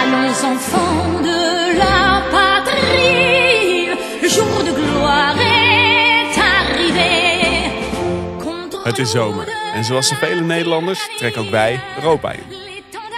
[0.00, 3.86] Allons enfants de la patrie,
[4.28, 7.34] jour de gloire est arrivé.
[8.82, 12.44] Het is zomer en zoals zoveel Nederlanders trekken ook wij Europa in.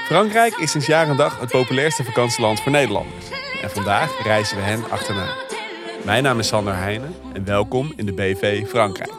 [0.05, 3.25] Frankrijk is sinds jaar en dag het populairste vakantieland voor Nederlanders.
[3.63, 5.27] En vandaag reizen we hen achterna.
[6.05, 9.19] Mijn naam is Sander Heijnen en welkom in de BV Frankrijk.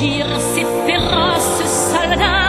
[0.00, 2.39] mugir ces féroces soldats.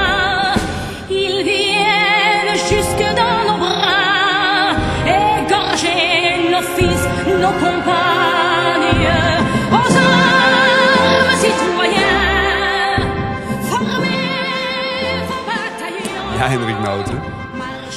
[16.47, 17.21] Hendrik Noten.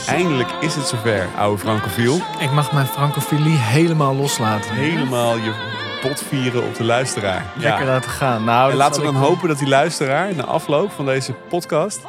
[0.07, 2.21] Eindelijk is het zover, oude francofiel.
[2.39, 4.71] Ik mag mijn francofilie helemaal loslaten.
[4.71, 5.53] Helemaal je
[6.03, 7.45] bot vieren op de luisteraar.
[7.57, 8.45] Lekker laten gaan.
[8.45, 12.01] Nou, En laten we dan hopen dat die luisteraar na afloop van deze podcast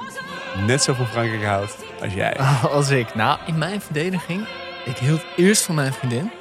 [0.66, 2.38] net zo van Frankrijk houdt als jij.
[2.75, 3.16] Als ik.
[3.16, 4.47] Nou, in mijn verdediging,
[4.86, 6.31] ik hield eerst van mijn vriendin.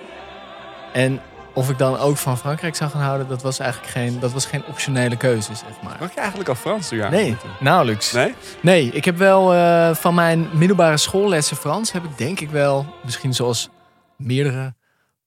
[0.92, 1.20] En
[1.54, 4.46] of ik dan ook van Frankrijk zou gaan houden, dat was eigenlijk geen, dat was
[4.46, 5.96] geen optionele keuze, zeg maar.
[6.00, 7.10] Mag je eigenlijk al Frans doen?
[7.10, 8.12] Nee, nauwelijks.
[8.12, 8.34] Nee?
[8.60, 12.86] Nee, ik heb wel eh, van mijn middelbare schoollessen Frans, heb ik denk ik wel,
[13.02, 13.68] misschien zoals
[14.16, 14.74] meerdere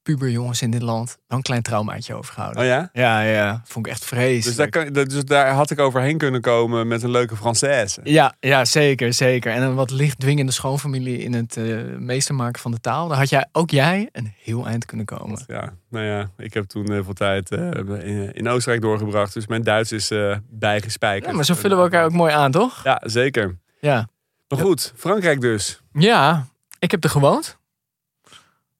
[0.08, 2.62] puberjongens in dit land, wel een klein traumaatje overgehouden.
[2.62, 2.90] Oh ja?
[2.94, 4.44] Ja, ja, vond ik echt vreselijk.
[4.44, 8.02] Dus daar, kan, dus daar had ik overheen kunnen komen met een leuke Française.
[8.04, 9.52] Ja, ja, zeker, zeker.
[9.52, 11.66] En een wat licht dwingende schoonfamilie in het eh
[11.98, 13.08] meester maken van de taal.
[13.08, 15.44] Daar had jij, ook jij, een heel eind kunnen komen.
[15.48, 19.34] Ja, nou ja, ik heb toen heel veel tijd eh, in, in Oostenrijk doorgebracht.
[19.34, 21.30] Dus mijn Duits is eh, bijgespijkerd.
[21.30, 22.84] Ja, maar zo vullen we elkaar ook mooi aan, toch?
[22.84, 23.58] Ja, zeker.
[23.80, 24.10] Ja.
[24.48, 25.82] Maar goed, Frankrijk dus.
[25.92, 26.48] Ja,
[26.80, 27.58] ik heb er gewoond.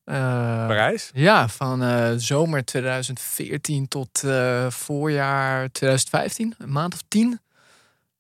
[0.08, 1.10] Eh, Parijs.
[1.14, 7.40] Ja, van eh, zomer 2014 tot eh, voorjaar 2015, een maand of tien.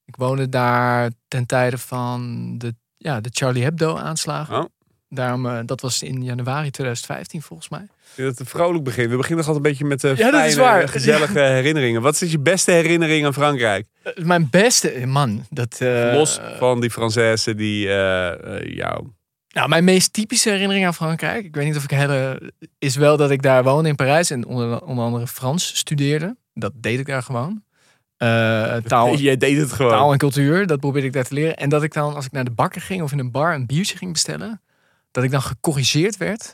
[0.05, 4.57] Ik woonde daar ten tijde van de, ja, de Charlie Hebdo-aanslagen.
[4.57, 4.65] Oh.
[5.09, 7.87] Daarom, dat was in januari 2015 volgens mij.
[8.13, 9.09] Vind het een vrolijk begin.
[9.09, 10.87] We beginnen nog altijd een beetje met de Ja, dat is fijne, waar.
[10.89, 12.01] gezellige herinneringen.
[12.01, 13.87] Wat is je beste herinnering aan Frankrijk?
[14.15, 15.77] Mijn beste, man, dat...
[16.13, 17.87] Los van die Française die
[18.75, 19.07] jou...
[19.57, 23.17] Nou, mijn meest typische herinnering aan Frankrijk, ik weet niet of ik hele, is wel
[23.17, 26.35] dat ik daar woonde in Parijs en onder, onder andere Frans studeerde.
[26.53, 27.63] Dat deed ik daar gewoon.
[28.17, 29.91] Eh, taal, Jij deed het gewoon.
[29.91, 31.57] taal en cultuur, dat probeerde ik daar te leren.
[31.57, 33.65] En dat ik dan, als ik naar de bakker ging of in een bar een
[33.65, 34.61] biertje ging bestellen,
[35.11, 36.53] dat ik dan gecorrigeerd werd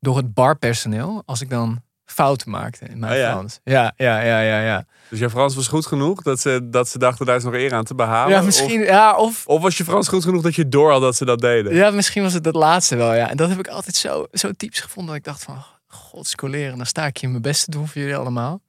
[0.00, 1.82] door het barpersoneel als ik dan
[2.12, 3.30] fouten maakte in mijn Oh ja?
[3.30, 3.60] Frans.
[3.64, 4.86] Ja, ja, ja, ja, ja.
[5.10, 7.74] Dus jouw Frans was goed genoeg dat ze, dat ze dachten daar is nog eer
[7.74, 8.36] aan te behalen?
[8.36, 11.00] Ja, misschien, ja, of, Of, of was je Frans goed genoeg dat je door had
[11.00, 11.74] dat ze dat deden?
[11.74, 13.30] Ja, misschien was het het laatste wel, ja.
[13.30, 15.06] En dat heb ik altijd zo, zo typisch gevonden.
[15.12, 16.76] Dat ik dacht van, god, scoleren.
[16.76, 18.60] Dan sta ik hier mijn best te doen voor jullie allemaal.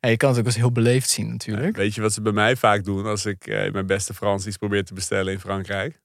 [0.00, 1.76] Ja, je kan het ook als heel beleefd zien natuurlijk.
[1.76, 4.56] Weet je wat ze bij mij vaak doen als ik eh, mijn beste Frans iets
[4.56, 6.00] probeer te bestellen in Frankrijk?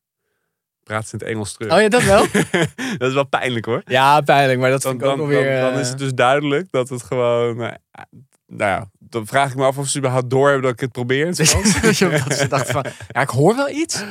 [0.85, 1.73] Praat ze in het Engels terug.
[1.73, 2.25] Oh ja, dat wel?
[2.97, 3.81] dat is wel pijnlijk hoor.
[3.85, 4.59] ja, pijnlijk.
[4.59, 5.51] Maar dat Dan, vind ik ook dan, weer...
[5.53, 7.61] dan, dan eh, is het dus duidelijk dat het gewoon...
[7.61, 7.71] eh,
[8.47, 10.91] nou ja, dan vraag ik me af of ze überhaupt door hebben dat ik het
[10.91, 11.35] probeer dat
[12.37, 14.03] ze dachten van, ja, ik hoor wel iets.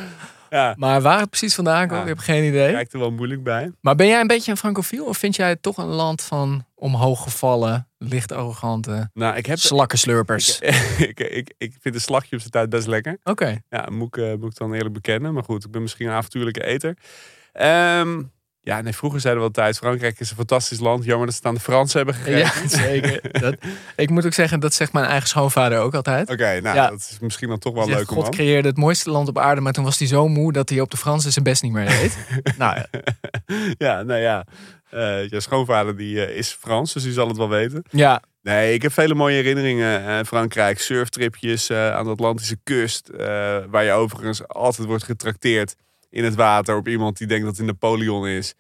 [0.51, 2.03] ja, Maar waar het precies vandaan komt, Ja.
[2.03, 2.73] ik heb geen idee.
[2.73, 3.73] kijkt er wel moeilijk bij.
[3.81, 5.05] Maar ben jij een beetje een francofiel?
[5.05, 9.59] Of vind jij het toch een land van omhooggevallen, licht arrogante Nou, ik heb...
[9.59, 10.59] slakkenslurpers?
[11.09, 13.19] ik, ik, ik vind de slagje op zijn tijd best lekker.
[13.25, 13.61] Oké.
[13.71, 15.35] Ja, moet ik, eh, moet ik dan eerlijk bekennen.
[15.35, 16.97] Maar goed, ik ben misschien een avontuurlijke eter.
[17.53, 18.23] Ehm,
[18.65, 19.77] ja, nee, vroeger zeiden we altijd...
[19.79, 21.05] Frankrijk is een fantastisch land.
[21.05, 22.39] Jammer dat ze het aan de Fransen hebben gegeven.
[22.39, 23.41] Ja, zeker.
[23.41, 23.55] Dat,
[23.97, 26.31] ik moet ook zeggen, dat zegt mijn eigen schoonvader ook altijd.
[26.31, 26.89] Oké, nou, Ja.
[26.91, 29.61] dat is misschien dan toch wel leuk om God creëerde het mooiste land op aarde,
[29.61, 31.89] maar toen was hij zo moe dat hij op de Fransen zijn best niet meer
[31.89, 32.17] deed.
[32.59, 32.87] nou ja.
[33.87, 34.47] Ja, nou ja.
[34.91, 37.83] Eh je schoonvader die, eh, is Frans, dus die zal het wel weten.
[37.91, 40.03] ja, Nee, ik heb vele mooie herinneringen.
[40.03, 43.09] aan Frankrijk, surftripjes eh, aan de Atlantische kust.
[43.09, 43.27] eh,
[43.69, 45.75] waar je overigens altijd wordt getrakteerd
[46.15, 48.55] in het water op iemand die denkt dat hij Napoleon is.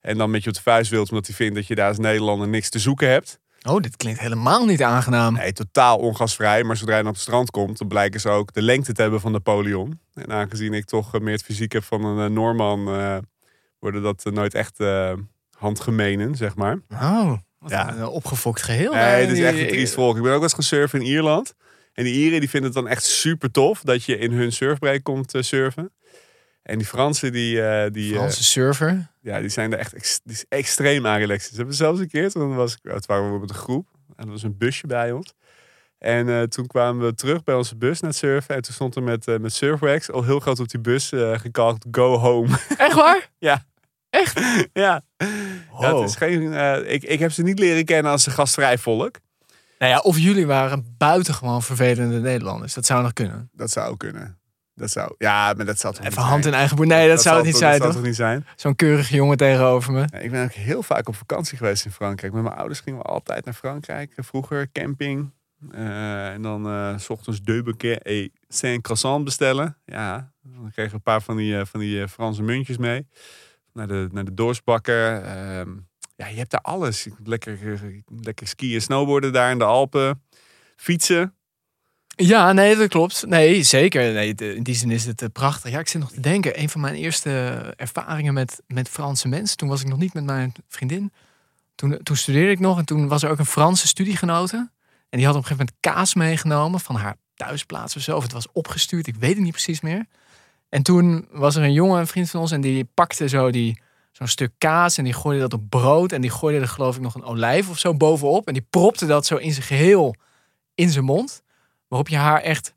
[0.00, 1.98] En dan met je op de vuist wilt omdat hij vindt dat je daar als
[1.98, 3.38] Nederlander niks te zoeken hebt.
[3.68, 5.34] Oh, dit klinkt helemaal niet aangenaam.
[5.34, 6.64] Nee, totaal ongasvrij.
[6.64, 9.02] Maar zodra je dan op het strand komt, dan blijken ze ook de lengte te
[9.02, 10.00] hebben van Napoleon.
[10.14, 13.16] En aangezien ik toch eh, meer het fysiek heb van een eh, Noorman, eh,
[13.78, 15.12] worden dat nooit echt eh,
[15.58, 16.78] handgemenen, zeg maar.
[16.92, 17.96] Oh, wat Ja.
[17.96, 18.92] een opgefokt geheel.
[18.92, 20.16] Nee, het is echt een triest volk.
[20.16, 21.54] Ik ben ook wel eens gaan surfen in Ierland.
[21.92, 25.02] En die Ieren die vinden het dan echt super tof dat je in hun surfbreak
[25.02, 25.90] komt surfen.
[26.66, 29.06] En die Fransen die, eh, die, eh, Franse surfer.
[29.20, 31.50] ja, die zijn er echt ex- die is extreem aan relaxed.
[31.50, 33.88] Ze hebben zelfs een keer, toen was ik, toen waren we met een groep.
[34.16, 35.34] En er was een busje bij ons.
[35.98, 38.54] En eh, toen kwamen we terug bij onze bus naar het surfen.
[38.54, 41.86] En toen stond er met, met Surfwax al heel groot op die bus eh gekalkt
[41.90, 42.58] Go Home.
[42.76, 43.30] Echt waar?
[43.38, 43.64] ja.
[44.10, 44.40] Echt?
[44.72, 45.02] ja.
[45.12, 46.00] ja Oh.
[46.00, 49.16] het is geen, eh, ik, ik heb ze niet leren kennen als een gastvrij volk.
[49.78, 52.74] Nou ja, of jullie waren buitengewoon vervelende Nederlanders.
[52.74, 53.50] Dat zou nog kunnen.
[53.52, 54.38] Dat zou kunnen.
[54.78, 56.54] Dat zou, ja, maar dat zou toch Even hand zijn?
[56.54, 56.86] in eigen boer.
[56.86, 58.02] Nee, dat, zou het niet zijn, Dat zou toch?
[58.02, 58.46] niet zijn?
[58.56, 60.00] Zo'n keurige jongen tegenover me.
[60.10, 62.32] Ja, ik ben ook heel vaak op vakantie geweest in Frankrijk.
[62.32, 64.12] Met mijn ouders gingen we altijd naar Frankrijk.
[64.16, 65.30] Vroeger camping.
[65.70, 69.76] Eh, en dan eh, s ochtends deux bouquets et cinq croissants bestellen.
[69.84, 73.06] Ja, dan kregen we een paar van die, eh, van die eh, Franse muntjes mee.
[73.72, 75.22] Naar de, naar de doorsbakker.
[75.22, 75.70] Ehm,
[76.16, 77.08] ja, je hebt daar alles.
[77.24, 77.80] Lekker, eh,
[78.22, 80.22] lekker skiën, snowboarden daar in de Alpen.
[80.76, 81.34] Fietsen.
[82.18, 83.26] Ja, nee, dat klopt.
[83.26, 84.12] Nee, zeker.
[84.12, 85.70] Nee, in die zin is het eh, prachtig.
[85.70, 86.60] Ja, ik zit nog te denken.
[86.60, 87.30] Een van mijn eerste
[87.76, 89.56] ervaringen met, met Franse mensen.
[89.56, 91.12] Toen was ik nog niet met mijn vriendin.
[91.74, 92.78] Toen, toen studeerde ik nog.
[92.78, 94.70] En toen was er ook een Franse studiegenote.
[95.08, 96.80] En die had op een gegeven moment kaas meegenomen.
[96.80, 98.16] Van haar thuisplaats of zo.
[98.16, 99.06] Of het was opgestuurd.
[99.06, 100.06] Ik weet het niet precies meer.
[100.68, 102.50] En toen was er een jongen, een vriend van ons.
[102.50, 103.80] En die pakte zo die,
[104.12, 104.98] zo'n stuk kaas.
[104.98, 106.12] En die gooide dat op brood.
[106.12, 108.46] En die gooide er geloof ik nog een olijf of zo bovenop.
[108.46, 110.14] En die propte dat zo in zijn geheel
[110.74, 111.44] in zijn mond.
[111.88, 112.72] Waarop je haar echt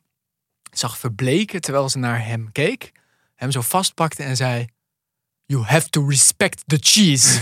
[0.71, 2.91] zag verbleken terwijl ze naar hem keek.
[3.35, 4.67] Hem zo vastpakte en zei...
[5.45, 7.41] You have to respect the cheese.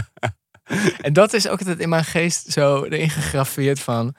[1.06, 4.14] en dat is ook altijd in mijn geest zo erin gegraveerd van...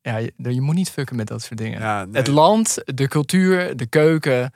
[0.00, 1.80] Ja, je, je moet niet fucken met dat soort dingen.
[1.80, 2.16] Ja, nee.
[2.16, 4.52] Het land, de cultuur, de keuken...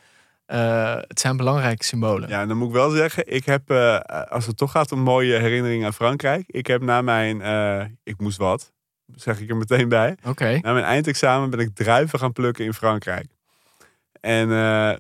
[0.47, 2.29] eh, het zijn belangrijke symbolen.
[2.29, 3.99] Ja, dan moet ik wel zeggen, ik heb, eh,
[4.29, 6.45] als het toch gaat om mooie herinneringen aan Frankrijk.
[6.47, 8.73] Ik heb na mijn, eh, ik moest wat,
[9.15, 10.17] zeg ik er meteen bij.
[10.25, 10.59] Oké.
[10.63, 13.27] Na mijn eindexamen ben ik druiven gaan plukken in Frankrijk.
[14.21, 14.97] En eh,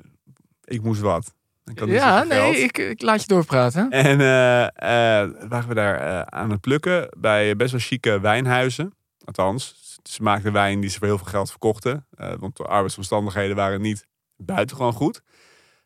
[0.64, 1.34] ik moest wat.
[1.64, 3.90] Ik had niet Ja, nee, ik, ik laat je doorpraten.
[3.90, 8.94] En eh, eh, waren we daar aan het plukken bij best wel chique wijnhuizen.
[9.24, 12.06] Althans, ze maakten wijn die ze voor heel veel geld verkochten.
[12.38, 14.06] Want de arbeidsomstandigheden waren niet
[14.36, 15.16] buitengewoon goed.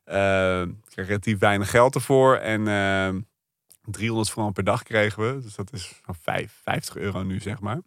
[0.04, 2.36] Ik kreeg relatief weinig geld ervoor.
[2.36, 3.08] En eh
[3.84, 5.40] 300 frank per dag kregen we.
[5.42, 7.80] Dus dat is van 5, 50 euro nu, zeg maar.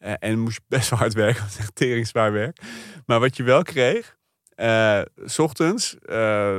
[0.00, 1.46] Eh, en moest je best wel hard werken.
[1.48, 2.60] Is echt teringzwaar werk.
[3.06, 4.16] Maar wat je wel kreeg...
[4.54, 5.96] eh, s ochtends...
[5.98, 6.58] eh,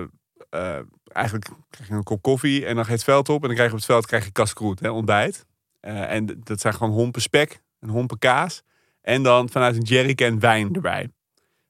[1.07, 3.41] eigenlijk krijg je een kop koffie en dan ga je het veld op.
[3.41, 5.45] En dan krijg je op het veld krijg je kaskroet, hè, ontbijt.
[5.81, 8.63] En dat zijn gewoon hompen spek, een hompen kaas.
[9.01, 11.09] En dan vanuit een jerrycan wijn erbij.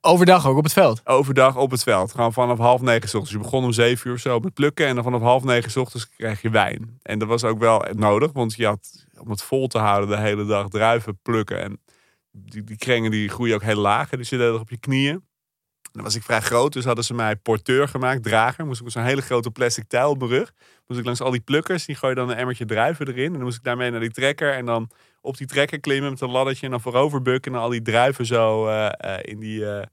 [0.02, 1.02] Overdag ook op het veld.
[1.06, 2.12] Overdag op het veld.
[2.12, 3.32] Gewoon vanaf half negen 's ochtends.
[3.32, 4.88] Je begon om zeven uur of zo met plukken.
[4.88, 7.00] En dan vanaf half negen 's ochtends krijg je wijn.
[7.02, 8.32] En dat was ook wel nodig.
[8.32, 11.62] Want je had om het vol te houden de hele dag druiven plukken.
[11.62, 11.82] En
[12.32, 14.10] die, die krengen die groeien ook heel laag.
[14.10, 15.24] hè, Dus je deed dat op je knieën.
[15.92, 18.66] Dan was ik vrij groot, dus hadden ze mij porteur gemaakt, drager.
[18.66, 20.52] Moest ik met zo'n hele grote plastic touw op mijn rug.
[20.88, 23.26] Moest ik langs al die plukkers, die gooien dan een emmertje druiven erin.
[23.26, 24.54] En dan moest ik daarmee naar die trekker.
[24.54, 24.90] En dan
[25.22, 26.66] op die trekker klimmen met een laddertje.
[26.66, 29.86] En dan voorover bukken en al die druiven zo eh, eh, in, die, eh,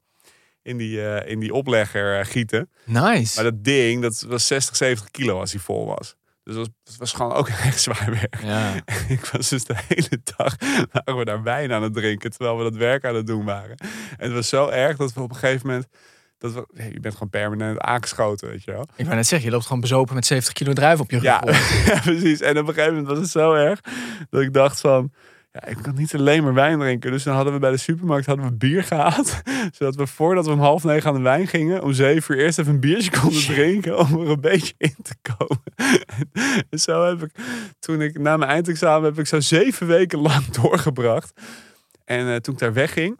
[0.61, 2.69] in, die, in die oplegger gieten.
[2.85, 3.35] Nice.
[3.35, 6.15] Maar dat ding, dat was 60, 70 kilo als hij vol was.
[6.49, 8.41] Dus dat was, dat was gewoon ook echt zwaar werk.
[8.43, 8.73] Ja.
[9.15, 10.55] Ik was dus de hele dag
[10.91, 13.77] waren we daar wijn aan het drinken terwijl we dat werk aan het doen waren.
[14.17, 15.87] En het was zo erg dat we op een gegeven moment
[16.37, 18.87] dat we, je bent gewoon permanent aangeschoten, weet je wel.
[18.95, 21.23] Ik wou net zeggen, je loopt gewoon bezopen met 70 kilo druif op je rug.
[21.23, 22.41] Ja, precies.
[22.41, 23.79] En op een gegeven moment was het zo erg
[24.29, 25.11] dat ik dacht van,
[25.51, 27.11] ja, ik kan niet alleen maar wijn drinken.
[27.11, 29.41] Dus dan hadden we bij de supermarkt hadden we bier gehaald,
[29.77, 32.59] zodat we voordat we om half negen aan de wijn gingen, om zeven uur eerst
[32.59, 35.63] even een biertje konden drinken om er een beetje in te komen.
[36.69, 37.31] En zo heb ik,
[37.79, 41.41] toen ik na mijn eindexamen heb ik zo zeven weken lang doorgebracht.
[42.05, 43.19] En eh, toen ik daar wegging,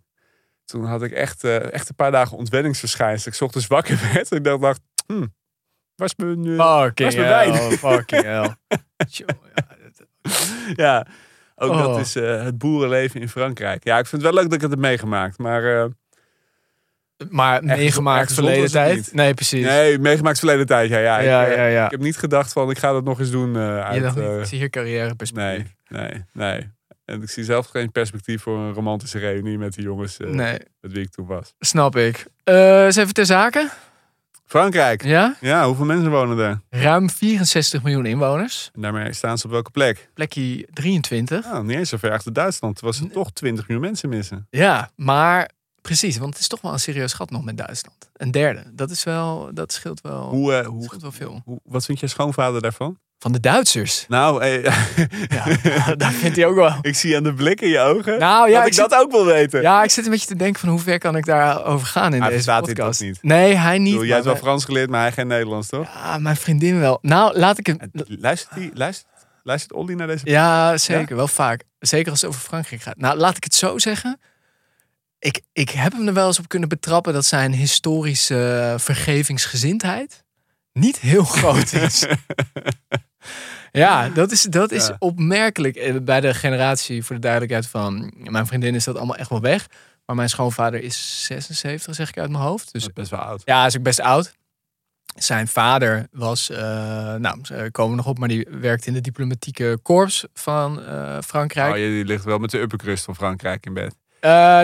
[0.66, 3.36] toen had ik echt, eh, echt een paar dagen ontwenningsverschijnselen.
[3.36, 5.26] Ik ochtends wakker werd en ik dacht, dacht hm,
[5.96, 8.56] was mijn, eh, Fucking Waar is mijn hell, fucking hell.
[10.76, 11.08] Ja,
[11.60, 12.00] dat- ook dat Oh.
[12.00, 13.84] is eh, het boerenleven in Frankrijk.
[13.84, 15.38] Ja, ik vind het wel leuk dat ik het heb meegemaakt.
[15.38, 15.86] Maar eh,
[17.30, 19.14] Maar meegemaakt echt verleden tijd?
[19.14, 19.66] Nee, precies.
[19.66, 20.90] nee, meegemaakt verleden tijd.
[20.90, 21.20] Ja, ja.
[21.20, 21.86] Ja, ik, eh, ja, ja.
[21.86, 23.54] ik heb niet gedacht van, ik ga dat nog eens doen.
[23.54, 25.76] je uit, dacht niet, ik zie hier carrièreperspectief.
[25.88, 26.70] nee, nee, nee.
[27.06, 30.92] En ik zie zelf geen perspectief voor een romantische reunie met die jongens Nee, met
[30.92, 31.54] wie ik toen was.
[31.60, 32.26] snap ik.
[32.44, 33.70] Eens even ter zake.
[34.50, 35.04] Frankrijk.
[35.04, 35.36] Ja?
[35.42, 36.60] Ja, hoeveel mensen wonen daar?
[36.70, 38.70] Ruim 64 miljoen inwoners.
[38.74, 40.10] En daarmee staan ze op welke plek?
[40.14, 41.46] Plekje 23.
[41.46, 42.76] Nou, niet eens zo ver achter Duitsland.
[42.76, 44.48] Terwijl ze toch 20 miljoen mensen missen.
[44.50, 45.50] Ja, maar
[45.82, 48.10] precies, want het is toch wel een serieus gat nog met Duitsland.
[48.14, 48.64] Een derde.
[48.74, 51.42] Dat is wel, dat scheelt wel, Hoe, eh, hoe, scheelt wel veel.
[51.46, 52.98] hoe, wat vind je schoonvader daarvan?
[53.20, 54.06] Van de Duitsers.
[54.08, 54.64] Nou, eh,
[55.36, 55.46] Ja,
[55.96, 56.78] dat vindt hij ook wel.
[56.82, 59.00] ik zie aan de blik in je ogen Nou ja, dat ik ik zit, dat
[59.02, 59.62] ook wil weten.
[59.62, 62.22] ja, ik zit een beetje te denken van hoe ver kan ik daarover gaan in
[62.22, 63.00] Hij deze podcast.
[63.00, 63.24] toch niet?
[63.24, 63.92] Nee, hij niet.
[63.92, 65.88] bedoel, jij hebt wel Frans geleerd, maar hij geen Nederlands, toch?
[65.94, 66.98] Ja, mijn vriendin wel.
[67.02, 67.80] Nou, laat ik het...
[68.20, 69.08] Luistert, die, luistert,
[69.44, 71.16] luistert Olly naar deze Ja, zeker.
[71.16, 71.64] Wel vaak.
[71.80, 72.98] Zeker als het over Frankrijk gaat.
[72.98, 74.20] Nou, laat ik het zo zeggen.
[75.20, 80.24] Ik, ik heb hem er wel eens op kunnen betrappen dat zijn historische vergevingsgezindheid
[80.80, 82.06] niet heel groot is.
[83.72, 84.96] ja, dat is, dat is Ja.
[85.00, 85.76] opmerkelijk.
[85.76, 89.42] Eh, Bij de generatie, voor de duidelijkheid van mijn vriendin, is dat allemaal echt wel
[89.42, 89.68] weg.
[90.06, 92.72] Maar mijn schoonvader is 76, zeg ik uit mijn hoofd.
[92.74, 93.42] Dus Dat is best wel oud.
[93.46, 94.38] ja, is ook best oud.
[95.16, 96.58] Zijn vader was, eh,
[97.16, 101.70] nou, ze komen nog op, maar die werkte in de diplomatieke korps van eh, Frankrijk.
[101.70, 103.96] Oh, die ligt wel met de uppercrust van Frankrijk in bed.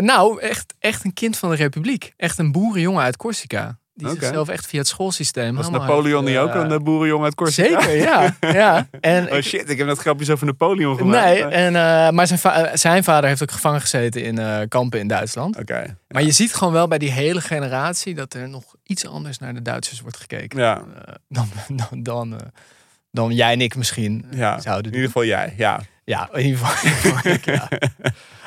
[0.03, 2.13] Nou, echt, echt een kind van de Republiek.
[2.17, 3.79] Echt een boerenjongen uit Corsica.
[3.97, 4.19] Die Oké.
[4.19, 5.55] zichzelf echt via het schoolsysteem.
[5.55, 7.81] Was Napoleon niet ook eh, een eh, boerenjongen uit Corsica?
[7.81, 8.35] Zeker, ja.
[8.61, 8.87] ja.
[9.01, 11.25] En Oh ik- shit, ik heb net grapjes over Napoleon gemaakt.
[11.25, 14.99] nee, maar- en, eh, maar zijn, va- zijn vader heeft ook gevangen gezeten in kampen
[14.99, 15.57] in Duitsland.
[15.59, 15.97] Oké.
[16.07, 19.53] Maar je ziet gewoon wel bij die hele generatie dat er nog iets anders naar
[19.53, 20.59] de Duitsers wordt gekeken.
[20.59, 20.83] Ja.
[21.29, 22.39] Dan, dan, dan,
[23.11, 25.53] dan jij en ik misschien Ja, zouden in ieder geval jij.
[25.57, 25.79] Ja.
[26.03, 27.31] Ja, in ieder geval.
[27.33, 27.67] ik, ja.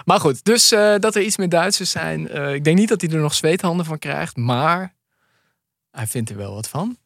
[0.04, 2.34] Maar goed, dus dat er iets meer Duitsers zijn.
[2.54, 4.94] ik denk niet dat hij er nog zweethanden van krijgt, maar
[5.90, 6.96] hij vindt er wel wat van.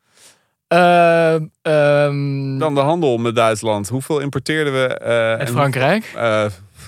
[0.67, 3.89] Eh, ehm, Dan de handel met Duitsland.
[3.89, 4.87] Hoeveel importeerden we?
[4.95, 6.13] en- Frankrijk.
[6.17, 6.47] eh,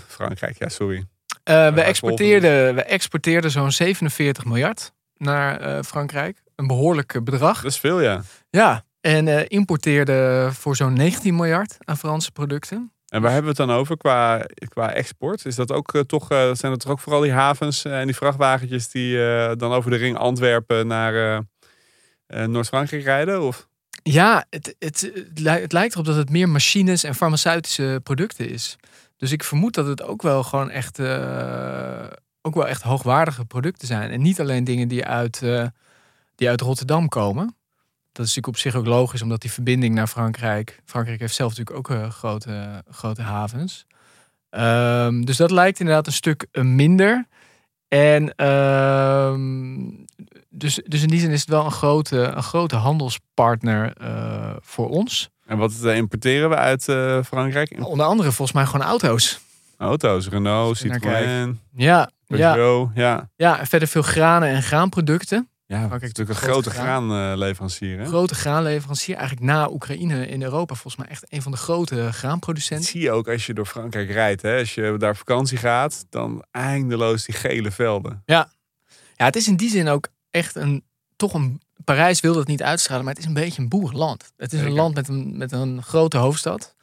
[0.08, 1.04] Frankrijk, ja, sorry.
[1.44, 6.42] Eh, we, exporteerden, we exporteerden zo'n 47 miljard naar Frankrijk.
[6.56, 7.62] Een behoorlijk eh, bedrag.
[7.62, 8.22] Dat is veel, ja.
[8.50, 12.92] Ja, en importeerden voor zo'n 19 miljard aan Franse producten.
[13.08, 15.44] En waar hebben we het dan over qua, qua export?
[15.46, 19.16] Is dat ook toch, zijn dat toch ook vooral die havens en die vrachtwagentjes die
[19.56, 21.42] dan over de ring Antwerpen naar
[22.26, 23.42] Noord-Frankrijk rijden?
[23.42, 23.68] Of?
[24.02, 28.48] Ja, het, het, het, li- het lijkt erop dat het meer machines en farmaceutische producten
[28.48, 28.76] is.
[29.16, 32.06] Dus ik vermoed dat het ook wel gewoon echt, eh,
[32.42, 34.10] ook wel echt hoogwaardige producten zijn.
[34.10, 35.66] En niet alleen dingen die uit, eh,
[36.34, 37.44] die uit Rotterdam komen.
[38.12, 40.80] Dat is natuurlijk op zich ook logisch, omdat die verbinding naar Frankrijk.
[40.84, 43.86] Frankrijk heeft zelf natuurlijk ook eh, grote, grote havens.
[44.50, 47.26] Ehm, dus dat lijkt inderdaad een stuk eh, minder.
[47.94, 49.90] En ehm,
[50.50, 54.88] dus, dus in die zin is het wel een grote, een grote handelspartner eh, voor
[54.88, 55.30] ons.
[55.46, 57.76] En wat eh, importeren we uit eh, Frankrijk?
[57.80, 59.40] Onder andere volgens mij gewoon auto's.
[59.78, 62.90] Auto's, Renault, Citroën, Ja, ja, Peugeot.
[62.94, 65.48] Ja, ja, en verder veel granen en graanproducten.
[65.66, 65.74] Ja.
[65.76, 67.08] het is Frankrijk natuurlijk een grote grote graan.
[67.08, 67.98] graanleverancier.
[67.98, 68.06] hè?
[68.06, 69.16] Grote graanleverancier.
[69.16, 72.86] Eigenlijk na Oekraïne in Europa volgens mij echt een van de grote Dat graanproducenten.
[72.86, 74.42] zie je ook als je door Frankrijk rijdt.
[74.42, 74.58] Hè?
[74.58, 78.22] Als je daar vakantie gaat, dan eindeloos die gele velden.
[78.26, 78.50] Ja,
[79.16, 80.84] het is in die zin ook echt een,
[81.16, 84.32] toch een, Parijs wil dat niet uitstralen, maar het is een beetje een boerenland.
[84.36, 84.66] Het is Zeker.
[84.72, 86.74] een land met een, met een grote hoofdstad,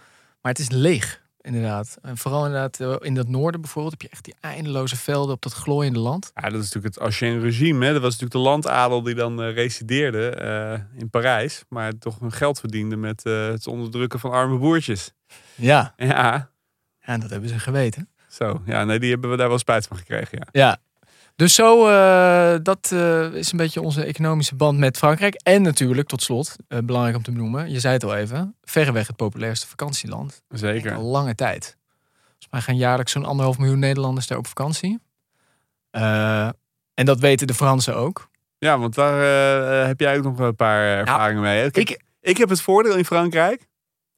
[0.42, 1.21] maar het is leeg.
[1.44, 1.98] Inderdaad.
[2.02, 5.42] En vooral inderdaad eh, in dat noorden bijvoorbeeld heb je echt die eindeloze velden op
[5.42, 6.32] dat glooiende land.
[6.36, 7.86] Ja, dat is natuurlijk het ancien regime.
[7.86, 7.94] Hè?
[7.94, 11.64] Dat was natuurlijk de landadel die dan eh, resideerde eh, in Parijs.
[11.70, 15.14] Maar toch hun geld verdiende met het onderdrukken van arme boertjes.
[15.56, 15.94] Ja.
[15.98, 16.50] Ja,
[17.00, 18.10] En dat hebben ze geweten.
[18.30, 18.62] zo.
[18.66, 20.38] Ja, nee, die hebben we daar wel spijt van gekregen.
[20.42, 20.48] Ja.
[20.52, 20.78] Ja.
[21.42, 25.36] Dus zo, eh, dat eh, is een beetje onze economische band met Frankrijk.
[25.36, 29.08] En natuurlijk, tot slot, eh, belangrijk om te benoemen, je zei het al even, verreweg
[29.08, 30.42] het populairste vakantieland.
[30.50, 30.94] Zeker.
[30.94, 31.78] Al lange tijd.
[32.22, 35.00] Volgens mij gaan jaarlijks zo'n anderhalf miljoen Nederlanders daar op vakantie.
[36.94, 38.30] En dat weten de Fransen ook.
[38.58, 41.72] Ja, want daar heb jij ook nog een paar ervaringen mee.
[41.72, 43.68] Kijk, Ik, ik heb het voordeel in Frankrijk.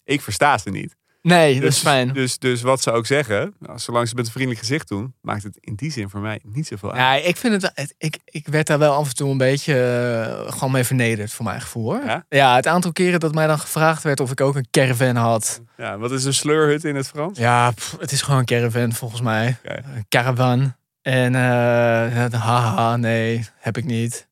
[0.04, 0.96] Ik versta ze niet.
[1.24, 2.14] Nee, dat Dus- is fijn.
[2.14, 5.44] Dus, dus wat ze ook zeggen, nou, zolang ze met een vriendelijk gezicht doen, maakt
[5.44, 7.00] het in die zin voor mij niet zoveel uit.
[7.00, 9.74] Ja, ik vind het, ik, ik werd daar wel af en toe een beetje
[10.46, 11.84] eh, gewoon mee vernederd, voor mijn gevoel.
[11.84, 12.24] Hoor.
[12.30, 12.56] Ja?
[12.56, 15.62] het aantal keren dat mij dan gevraagd werd of ik ook een caravan had.
[15.78, 17.38] Ja, wat is een sleurhut in het Frans?
[17.38, 19.58] Ja, pff, het is gewoon een caravan volgens mij.
[19.64, 20.76] Een caravan.
[21.02, 24.28] En eh haha, nee, heb ik niet.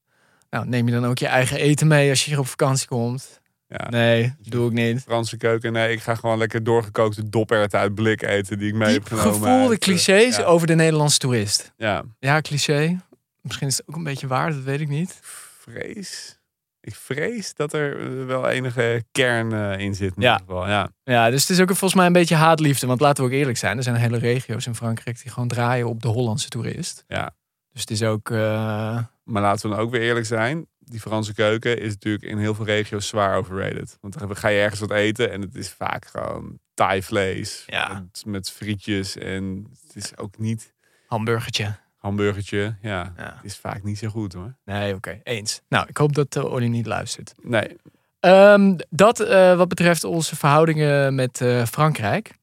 [0.50, 3.40] Nou, neem je dan ook je eigen eten mee als je hier op vakantie komt?
[3.77, 3.89] Ja.
[3.89, 5.01] Nee, doe ik niet.
[5.01, 5.71] Franse keuken.
[5.73, 9.33] Nee, ik ga gewoon lekker doorgekookte doperwten uit blik eten die ik mee heb genomen.
[9.33, 10.43] gevoelde eh, clichés ja.
[10.43, 11.73] over de Nederlandse toerist.
[11.77, 12.99] Ja, Ja, cliché.
[13.41, 15.19] Misschien is het ook een beetje waar, dat weet ik niet.
[15.59, 16.39] vrees.
[16.81, 20.13] Ik vrees dat er eh, wel enige kern eh, in zit.
[20.15, 20.37] In Ja.
[20.37, 20.67] geval.
[20.67, 20.89] ja.
[21.03, 22.87] Ja, dus het is ook volgens mij een beetje haatliefde.
[22.87, 25.87] Want laten we ook eerlijk zijn, er zijn hele regio's in Frankrijk die gewoon draaien
[25.87, 27.03] op de Hollandse toerist.
[27.07, 27.31] Ja.
[27.71, 28.29] Dus het is ook.
[28.29, 30.67] Maar laten we dan ook weer eerlijk zijn.
[30.83, 33.97] Die Franse keuken is natuurlijk in heel veel regio's zwaar overrated.
[34.01, 37.63] Want dan ga je ergens wat eten en het is vaak gewoon Thai vlees.
[37.67, 37.93] Ja.
[37.93, 40.73] Met, met frietjes en het is ook niet
[41.07, 41.75] hamburgertje.
[41.97, 42.75] hamburgertje.
[42.81, 43.33] Ja, Ja.
[43.35, 44.55] het is vaak niet zo goed hoor.
[44.65, 45.61] Nee, oké, eens.
[45.69, 47.33] Nou, ik hoop dat uh, Olly niet luistert.
[47.41, 47.77] Nee,
[48.19, 52.33] Ehm, dat eh, wat betreft onze verhoudingen met eh, Frankrijk.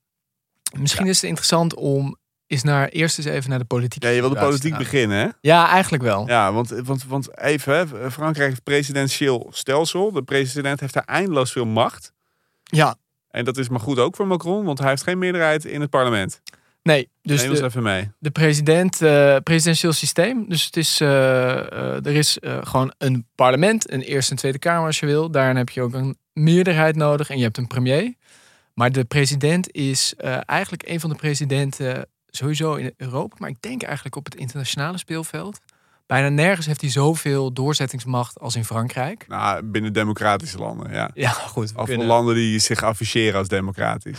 [0.79, 2.17] Misschien is het interessant om
[2.49, 4.03] eens naar eerst eens even naar de politiek.
[4.03, 4.79] ja, je wil de politiek gaan.
[4.79, 5.29] beginnen hè?
[5.41, 6.27] Ja, eigenlijk wel.
[6.27, 10.13] Ja, want, want, want even, hè, Frankrijk heeft presidentieel stelsel.
[10.13, 12.13] De president heeft daar eindeloos veel macht.
[12.63, 12.97] Ja,
[13.29, 15.91] En dat is maar goed ook voor Macron, want hij heeft geen meerderheid in het
[15.91, 16.41] parlement.
[16.83, 17.09] nee.
[17.23, 18.11] Dus Neem ons de, even mee.
[18.19, 20.49] de president, eh, presidentieel systeem.
[20.49, 21.09] Dus het is, eh,
[21.73, 25.31] eh, er is gewoon een parlement, een Eerste en Tweede Kamer als je wil.
[25.31, 28.15] Daarin heb je ook een meerderheid nodig en je hebt een premier.
[28.75, 30.15] Maar de president is
[30.47, 34.99] eigenlijk een van de presidenten sowieso in Europa, maar ik denk eigenlijk op het internationale
[34.99, 35.59] speelveld.
[36.07, 39.25] Bijna nergens heeft hij zoveel doorzettingsmacht als in Frankrijk.
[39.29, 41.11] Nou, binnen democratische landen, ja.
[41.15, 41.73] Ja, goed.
[41.77, 44.19] Of kunnen- landen die zich afficheren als democratisch.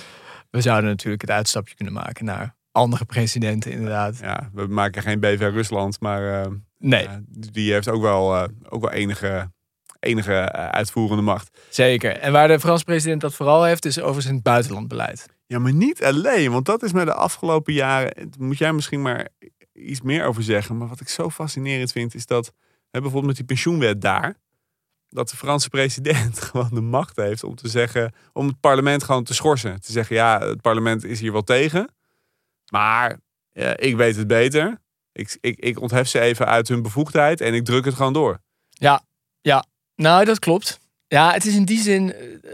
[0.49, 4.17] we zouden natuurlijk het uitstapje kunnen maken naar andere presidenten, inderdaad.
[4.21, 8.81] Ja, we maken geen BV Rusland, maar eh, Nee, die heeft ook wel, eh, ook
[8.81, 9.51] wel enige,
[9.99, 11.57] enige eh, uitvoerende macht.
[11.69, 12.11] zeker.
[12.17, 15.25] En waar de Franse president dat vooral heeft, is over zijn buitenlandbeleid.
[15.49, 18.29] Ja, maar niet alleen, want dat is met de afgelopen jaren.
[18.39, 19.27] Moet jij misschien maar
[19.73, 20.77] iets meer over zeggen.
[20.77, 22.45] Maar wat ik zo fascinerend vind, is dat
[22.89, 24.35] hè, bijvoorbeeld met die pensioenwet daar.
[25.09, 28.13] Dat de Franse president gewoon de macht heeft om te zeggen.
[28.33, 29.81] om het parlement gewoon te schorsen.
[29.81, 31.89] Te zeggen: ja, het parlement is hier wel tegen.
[32.71, 33.19] Maar
[33.75, 34.81] ik weet het beter.
[35.11, 38.41] Ik, ik, ik onthef ze even uit hun bevoegdheid en ik druk het gewoon door.
[39.95, 40.79] Nou, dat klopt.
[41.07, 42.13] Ja, het is in die zin.
[42.13, 42.51] eh,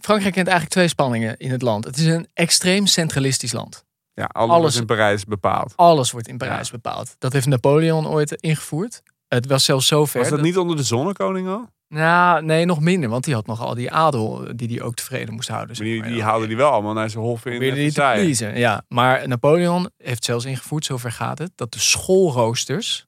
[0.00, 1.84] Frankrijk kent eigenlijk twee spanningen in het land.
[1.84, 3.84] Het is een extreem centralistisch land.
[4.14, 5.72] Ja, alles, Alles- wordt in Parijs bepaald.
[5.76, 7.14] Alles wordt in Parijs bepaald.
[7.18, 9.02] Dat heeft Napoleon ooit ingevoerd.
[9.28, 10.20] Het was zelfs zo ver.
[10.20, 11.68] Was dat dat- niet onder de zonnekoning al?
[11.88, 13.08] Nou, nee, nog minder.
[13.10, 15.76] Want die had nog al die adel die die ook tevreden moest houden.
[15.76, 16.08] Zeg die, maar.
[16.08, 16.24] die Ja.
[16.24, 18.44] haalden die wel allemaal naar zijn hof in Probeerde die te.
[18.54, 23.06] Ja, maar Napoleon heeft zelfs ingevoerd, zover gaat het, dat de schoolroosters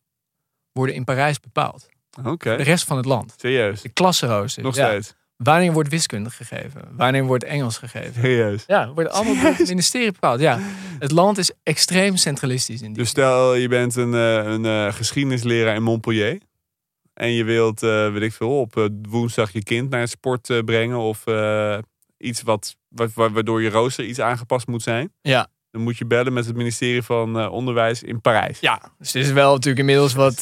[0.72, 1.88] worden in Parijs bepaald.
[2.24, 3.34] Oké, De rest van het land.
[3.36, 3.82] serieus.
[3.82, 4.64] De klassenroosters.
[4.66, 4.98] Nog ja.
[5.42, 6.82] Wanneer wordt wiskunde gegeven?
[6.96, 8.14] Wanneer wordt Engels gegeven?
[8.22, 8.64] Serieus.
[8.66, 10.40] Ja, wordt allemaal door het ministerie bepaald.
[10.40, 10.58] Ja,
[10.98, 12.96] het land is extreem centralistisch in die.
[12.96, 16.38] Dus stel je bent een, eh, een eh, geschiedenisleraar in Montpellier.
[17.14, 20.98] En je wilt, eh, weet ik veel, op woensdag je kind naar het sport brengen.
[20.98, 21.24] Of
[22.18, 25.12] iets wat, wa- wa- waardoor je rooster iets aangepast moet zijn.
[25.22, 25.46] Ja.
[25.70, 28.60] Dan moet je bellen met het ministerie van Onderwijs in Parijs.
[28.60, 30.40] Ja, dus er is wel natuurlijk inmiddels wat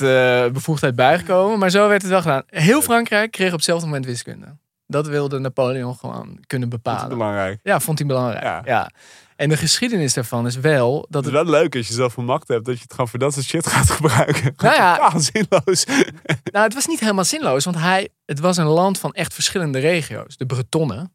[0.53, 1.59] bevoegdheid bijgekomen.
[1.59, 2.43] Maar zo werd het wel gedaan.
[2.47, 4.57] Heel Frankrijk kreeg op hetzelfde moment wiskunde.
[4.91, 7.09] Dat wilde Napoleon gewoon kunnen is bepalen.
[7.09, 7.61] belangrijk.
[7.63, 8.43] Ja, vond hij belangrijk.
[8.43, 8.63] Ja.
[8.65, 8.91] Ja.
[9.37, 11.49] En de geschiedenis daarvan is wel dat Het is het...
[11.49, 12.65] wel leuk als je zelf van macht hebt.
[12.65, 14.53] Dat je het gewoon voor dat soort shit gaat gebruiken.
[14.57, 14.97] Nou ja.
[14.97, 15.85] Totaal zinloos.
[16.53, 19.79] Nou, het was niet helemaal zinloos, want hij, het was een land van echt verschillende
[19.79, 20.37] regio's.
[20.37, 21.13] De Bretonnen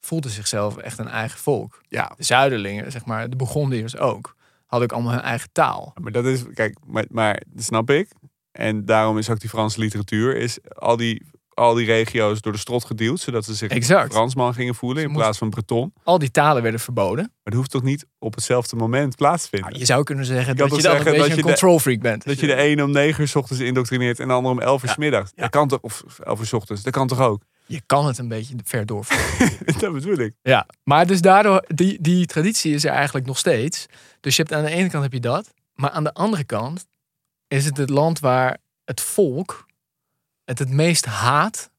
[0.00, 1.80] voelden zichzelf echt een eigen volk.
[1.88, 5.92] Ja, De Zuiderlingen, zeg maar, de Burgondiërs ook, hadden ook allemaal hun eigen taal.
[6.00, 8.08] maar dat is, kijk, maar, maar dat snap ik.
[8.52, 12.58] En daarom is ook die Franse literatuur, is al die, al die regio's door de
[12.58, 14.12] strot geduwd, zodat ze zich Exact.
[14.12, 15.92] Fransman gingen voelen Ze in plaats van Breton.
[16.04, 17.24] Al die talen werden verboden.
[17.24, 19.68] Maar dat hoeft toch niet op hetzelfde moment plaats te vinden?
[19.68, 22.24] Nou, je zou kunnen zeggen dat je dan een beetje een control freak bent.
[22.24, 24.82] dat je de ene om negen uur 's ochtends indoctrineert en de andere om elf
[24.82, 24.98] uur 's Ja.
[24.98, 25.30] middags.
[25.34, 25.42] Ja.
[25.42, 27.42] Dat kan toch, of elf uur ochtends, dat kan toch ook?
[27.66, 29.58] Je kan het een beetje ver doorvoeren.
[29.80, 30.34] dat bedoel ik.
[30.42, 33.86] Ja, maar dus daardoor, die, die traditie is er eigenlijk nog steeds.
[34.20, 35.52] Dus je hebt aan de ene kant heb je dat.
[35.74, 36.86] Maar aan de andere kant
[37.48, 39.66] is het het land waar het volk
[40.58, 41.70] het het meest haat.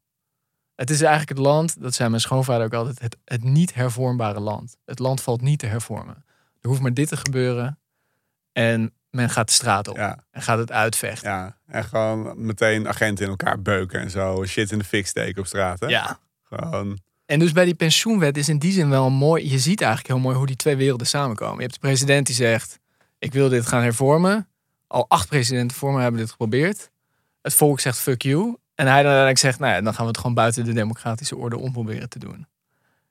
[0.76, 4.40] Het is eigenlijk het land, dat zei mijn schoonvader ook altijd, het, het niet hervormbare
[4.40, 4.78] land.
[4.86, 6.26] Het land valt niet te hervormen.
[6.62, 7.80] Er hoeft maar dit te gebeuren
[8.52, 11.30] en men gaat de straat op Ja, en gaat het uitvechten.
[11.30, 11.58] ja.
[11.66, 14.46] En gewoon meteen agenten in elkaar beuken en zo.
[14.46, 15.80] Shit in de fik steken op straat.
[15.80, 15.88] Hè?
[15.88, 16.20] ja.
[16.44, 19.50] Gewoon, En dus bij die pensioenwet is in die zin wel mooi.
[19.50, 21.56] Je ziet eigenlijk heel mooi hoe die twee werelden samenkomen.
[21.56, 22.80] Je hebt de president die zegt:
[23.20, 24.48] Ik wil dit gaan hervormen.
[24.88, 26.92] Al acht presidenten voor me hebben dit geprobeerd.
[27.42, 28.58] Het volk zegt fuck you.
[28.76, 31.38] En hij dan uiteindelijk zegt: Nou ja, dan gaan we het gewoon buiten de democratische
[31.38, 32.48] orde om proberen te doen.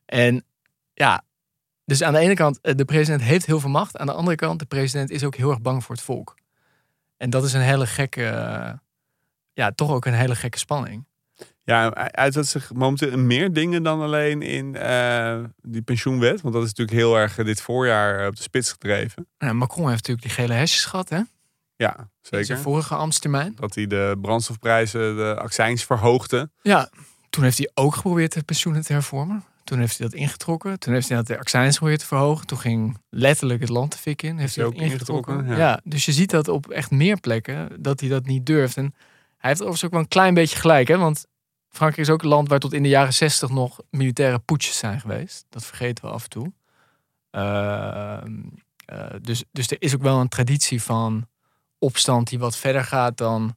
[0.05, 0.45] En
[0.95, 1.25] ja,
[1.85, 3.97] dus aan de ene kant, eh, de president heeft heel veel macht.
[3.97, 6.35] Aan de andere kant, de president is ook heel erg bang voor het volk.
[7.17, 8.73] En dat is een hele gekke, eh,
[9.53, 11.05] ja, toch ook een hele gekke spanning.
[11.65, 16.41] Ja, uit dat zich momenteel in meer dingen dan alleen in eh, die pensioenwet.
[16.41, 19.27] Want dat is natuurlijk heel erg dit voorjaar op de spits gedreven.
[19.39, 21.21] Nou, Macron heeft natuurlijk die gele hesjes gehad, hè?
[21.83, 22.47] Ja, In zeker.
[22.47, 23.53] zijn vorige ambtstermijn.
[23.57, 26.51] Dat hij de brandstofprijzen, de accijns verhoogde.
[26.63, 26.91] Ja,
[27.31, 29.45] toen heeft hij ook geprobeerd de pensioenen te hervormen.
[29.65, 30.79] Toen heeft hij dat ingetrokken.
[30.79, 32.47] Toen heeft hij dat de accijns geprobeerd te verhogen.
[32.47, 34.39] Toen ging letterlijk het land de fik in.
[34.39, 35.33] Heeft hij ook ingetrokken.
[35.35, 35.69] ingetrokken, Ja.
[35.71, 35.81] ja.
[35.85, 38.77] dus je ziet dat op echt meer plekken dat hij dat niet durft.
[38.77, 38.95] En
[39.37, 40.89] hij heeft overigens ook wel een klein beetje gelijk.
[40.89, 40.99] Hè?
[40.99, 41.27] Want
[41.69, 45.01] Frankrijk is ook een land waar tot in de jaren zestig nog militaire poetsjes zijn
[45.01, 45.45] geweest.
[45.49, 46.53] Dat vergeten we af en toe.
[47.31, 48.41] Ehm,
[48.85, 51.27] eh, dus, dus er is ook wel een traditie van
[51.83, 53.57] opstand die wat verder gaat dan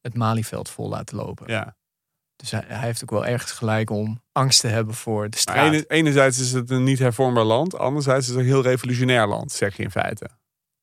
[0.00, 1.52] het Malieveld vol laten lopen.
[1.52, 1.76] Ja.
[2.36, 5.72] Dus hij, hij heeft ook wel ergens gelijk om angst te hebben voor de straat.
[5.72, 7.78] ene- enerzijds is het een niet hervormbaar land.
[7.78, 10.28] Anderzijds is het een heel revolutionair land, zeg je in feite.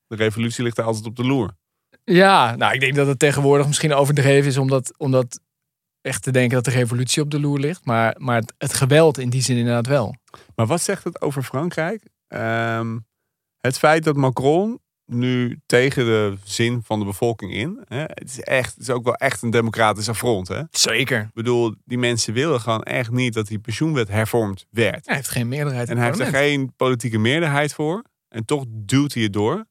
[0.07, 1.55] De revolutie ligt er altijd op de loer.
[2.03, 5.39] Ja, nou ik denk dat het tegenwoordig misschien overdreven is om dat, om dat
[6.01, 7.85] echt te denken dat de revolutie op de loer ligt.
[7.85, 10.15] Maar, maar het, het geweld in die zin inderdaad wel.
[10.55, 12.07] Maar wat zegt het over Frankrijk?
[12.27, 12.97] Ehm,
[13.59, 17.83] het feit dat Macron nu tegen de zin van de bevolking in.
[17.87, 20.47] Hè, het, is echt, het is ook wel echt een democratisch affront.
[20.47, 20.59] Hè?
[20.59, 21.29] Ik Zeker.
[21.33, 25.05] bedoel, die mensen willen gewoon echt niet dat die pensioenwet hervormd werd.
[25.05, 28.03] Hij heeft geen meerderheid in En hij heeft er geen politieke meerderheid voor.
[28.27, 29.65] En toch duwt hij het door.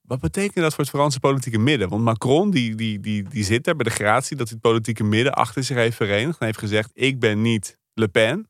[0.00, 1.88] Wat betekent dat voor het Franse politieke midden?
[1.88, 5.04] Want Macron die, die, die, die zit daar bij de gratie dat hij het politieke
[5.04, 6.38] midden achter zich heeft verenigd.
[6.38, 8.48] En heeft gezegd, ik ben niet Le Pen.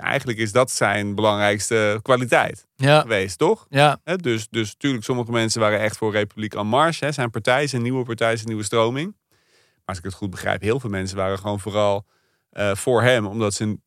[0.00, 3.66] Ja, eigenlijk is dat zijn belangrijkste kwaliteit Ja, geweest, toch?
[3.68, 7.04] ja, dus, dus natuurlijk, sommige mensen waren echt voor Republiek en Marche.
[7.04, 9.16] Hè, zijn partij, zijn nieuwe partij, zijn nieuwe stroming.
[9.28, 12.06] Maar als ik het goed begrijp, heel veel mensen waren gewoon vooral
[12.50, 13.78] eh, voor hem, omdat ze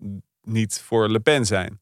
[0.42, 1.82] niet voor Le Pen zijn.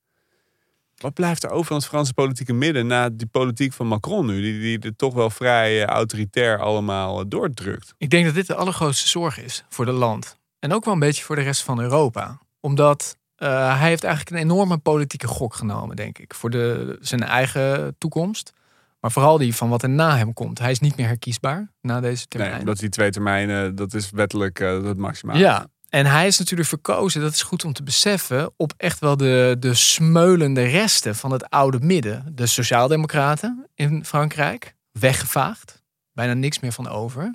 [0.98, 4.41] Wat blijft er over van het Franse politieke midden na die politiek van Macron nu,
[4.41, 7.94] die, die er toch wel vrij eh, autoritair allemaal eh, doordrukt?
[7.98, 10.39] ik denk dat dit de allergrootste zorg is voor het land.
[10.60, 12.39] En ook wel een beetje voor de rest van Europa.
[12.60, 16.34] Omdat eh, hij heeft eigenlijk een enorme politieke gok genomen, denk ik.
[16.34, 18.54] Voor de, zijn eigen toekomst.
[19.00, 20.60] Maar vooral die van wat er na hem komt.
[20.60, 22.52] Hij is niet meer herkiesbaar na deze termijn.
[22.52, 25.38] Nee, omdat die twee termijnen, dat is wettelijk eh, het maximaal.
[25.38, 29.18] Ja, en hij is natuurlijk verkozen, dat is goed om te beseffen, op echt wel
[29.18, 32.32] de, de smeulende resten van het oude midden.
[32.36, 35.84] De Sociaaldemocraten in Frankrijk, weggevaagd.
[36.14, 37.34] Bijna niks meer van over.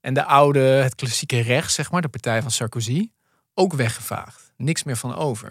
[0.00, 3.10] En de oude, het klassieke rechts, zeg maar, de partij van Sarkozy,
[3.54, 4.45] ook weggevaagd.
[4.56, 5.48] Niks meer van over.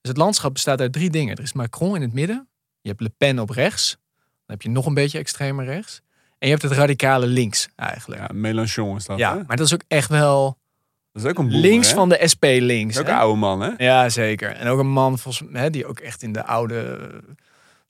[0.00, 1.36] Dus het landschap bestaat uit drie dingen.
[1.36, 2.48] Er is Macron in het midden.
[2.80, 3.90] Je hebt Le Pen op rechts.
[4.16, 6.00] Dan heb je nog een beetje extremer rechts.
[6.38, 8.20] En je hebt het radicale links eigenlijk.
[8.20, 9.42] Ja, Mélenchon is dat, Ja, hè?
[9.46, 10.58] maar dat is ook echt wel
[11.12, 11.94] Dat is ook een boer, links hè?
[11.94, 12.98] van de SP links.
[12.98, 13.12] Ook hè?
[13.12, 13.70] een oude man, hè?
[13.76, 14.50] Ja, zeker.
[14.50, 17.10] En ook een man volgens mij, die ook echt in de oude.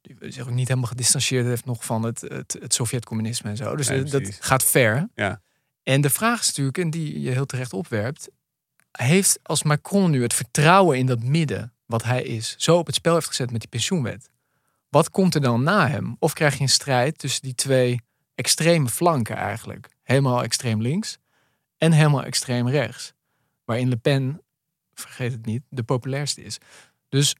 [0.00, 3.76] die zich ook niet helemaal gedistanceerd heeft nog van het, het, het Sovjet-communisme en zo.
[3.76, 5.08] Dus dat- gaat ver.
[5.14, 5.40] Ja.
[5.82, 8.28] En de vraag is natuurlijk, en die je heel terecht opwerpt,
[8.92, 12.94] heeft als Macron nu het vertrouwen in dat midden, wat hij is, zo op het
[12.94, 14.30] spel heeft gezet met die pensioenwet,
[14.88, 16.16] wat komt er dan na hem?
[16.18, 18.00] Of krijg je een strijd tussen die twee
[18.34, 19.88] extreme flanken eigenlijk?
[20.02, 21.18] Helemaal extreem links
[21.78, 23.12] en helemaal extreem rechts.
[23.64, 24.42] Waarin Le Pen,
[24.94, 26.58] vergeet het niet, de populairste is.
[27.08, 27.36] Dus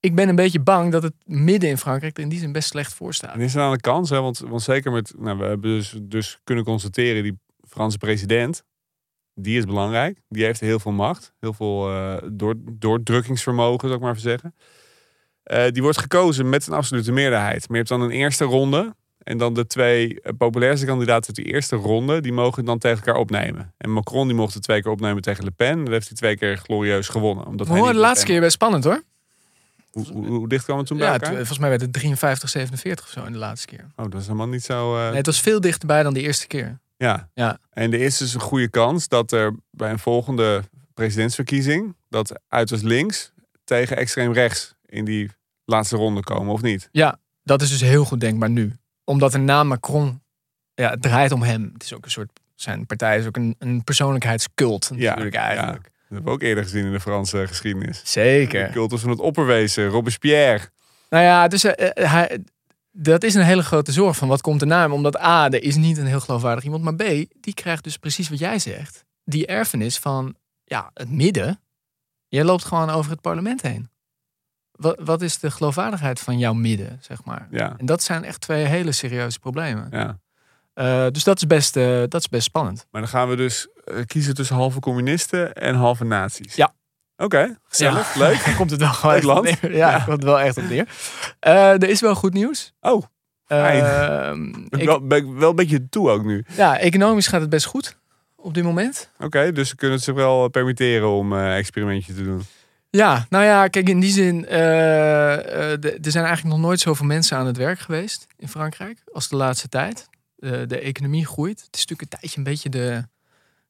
[0.00, 2.68] ik ben een beetje bang dat het midden in Frankrijk er in die zin best
[2.68, 3.34] slecht voor staat.
[3.34, 4.20] En is er dan een kans, hè?
[4.20, 8.64] Want, want zeker met, nou, we hebben dus, dus kunnen constateren, die Franse president,
[9.34, 10.20] die is belangrijk.
[10.28, 14.54] Die heeft heel veel macht, heel veel eh, door, doordrukkingsvermogen, zou ik maar even zeggen.
[15.42, 17.60] Eh, die wordt gekozen met een absolute meerderheid.
[17.60, 18.94] Maar je hebt dan een eerste ronde.
[19.18, 22.98] En dan de twee eh, populairste kandidaten uit die eerste ronde, die mogen dan tegen
[22.98, 23.72] elkaar opnemen.
[23.76, 25.78] En Macron die mocht het twee keer opnemen tegen Le Pen.
[25.78, 27.46] Dat heeft hij twee keer glorieus gewonnen.
[27.46, 29.02] Omdat hij de laatste keer best spannend hoor.
[29.92, 31.28] Hoe, hoe, hoe dicht kwam het toen bij Ja, elkaar?
[31.28, 33.86] het- volgens mij werd het 53, 47 of zo in de laatste keer.
[33.96, 34.94] Oh, dat is helemaal niet zo...
[34.96, 36.78] Nee, het was veel dichterbij dan de eerste keer.
[37.04, 37.28] Ja.
[37.34, 37.58] Ja.
[37.70, 40.62] En er is dus een goede kans dat er bij een volgende
[40.94, 43.32] presidentsverkiezing dat uiterst links
[43.64, 45.30] tegen extreem rechts in die
[45.64, 46.88] laatste ronde komen, of niet?
[46.92, 48.76] Ja, dat is dus heel goed denkbaar nu.
[49.04, 50.22] Omdat er na Macron,
[50.74, 51.70] ja, het draait om hem.
[51.72, 55.82] Het is ook een soort, zijn partij is ook een, een persoonlijkheidscult natuurlijk eigenlijk.
[55.82, 58.00] Dat hebben we ook eerder gezien in de Franse geschiedenis.
[58.00, 58.70] De Zeker.
[58.70, 60.68] cultus van het opperwezen, Robespierre.
[61.08, 62.44] Nou ja, dus hij,
[62.96, 64.92] dat is een hele grote zorg van wat komt er na hem.
[64.92, 66.82] Omdat A, er is niet een heel geloofwaardig iemand.
[66.82, 67.02] Maar B,
[67.40, 69.04] die krijgt dus precies wat jij zegt.
[69.24, 71.60] Die erfenis van ja, het midden.
[72.28, 73.88] Jij loopt gewoon over het parlement heen.
[74.72, 77.48] Wat, wat is de geloofwaardigheid van jouw midden, zeg maar?
[77.50, 79.88] Ja, En dat zijn echt twee hele serieuze problemen.
[79.90, 80.22] ja.
[80.74, 82.86] Eh, dus dat is, best, eh, dat is best spannend.
[82.90, 86.54] Maar dan gaan we dus eh, kiezen tussen halve communisten en halve nazi's.
[86.54, 86.74] Ja.
[87.16, 88.20] Oké, gezellig, Ja.
[88.20, 88.42] leuk.
[88.44, 89.48] Daar komt het wel op land.
[89.60, 89.94] Ja, Ja.
[89.98, 90.88] komt het wel echt op neer.
[91.40, 92.72] Eh, er is wel goed nieuws.
[92.80, 93.02] Oh,
[93.46, 93.84] fijn.
[93.84, 96.44] Ehm, ben, ik- wel, ben ik wel een beetje toe ook nu.
[96.56, 97.96] ja, economisch gaat het best goed
[98.36, 99.10] op dit moment.
[99.18, 102.42] Oké, dus ze kunnen het zich wel permitteren om een experimentje te doen.
[102.90, 105.32] Ja, nou ja, kijk, in die zin, eh,
[105.72, 108.98] eh, de- er zijn eigenlijk nog nooit zoveel mensen aan het werk geweest in Frankrijk
[109.12, 110.08] als de laatste tijd.
[110.36, 111.60] De, de economie groeit.
[111.66, 113.04] Het is natuurlijk een tijdje een beetje de,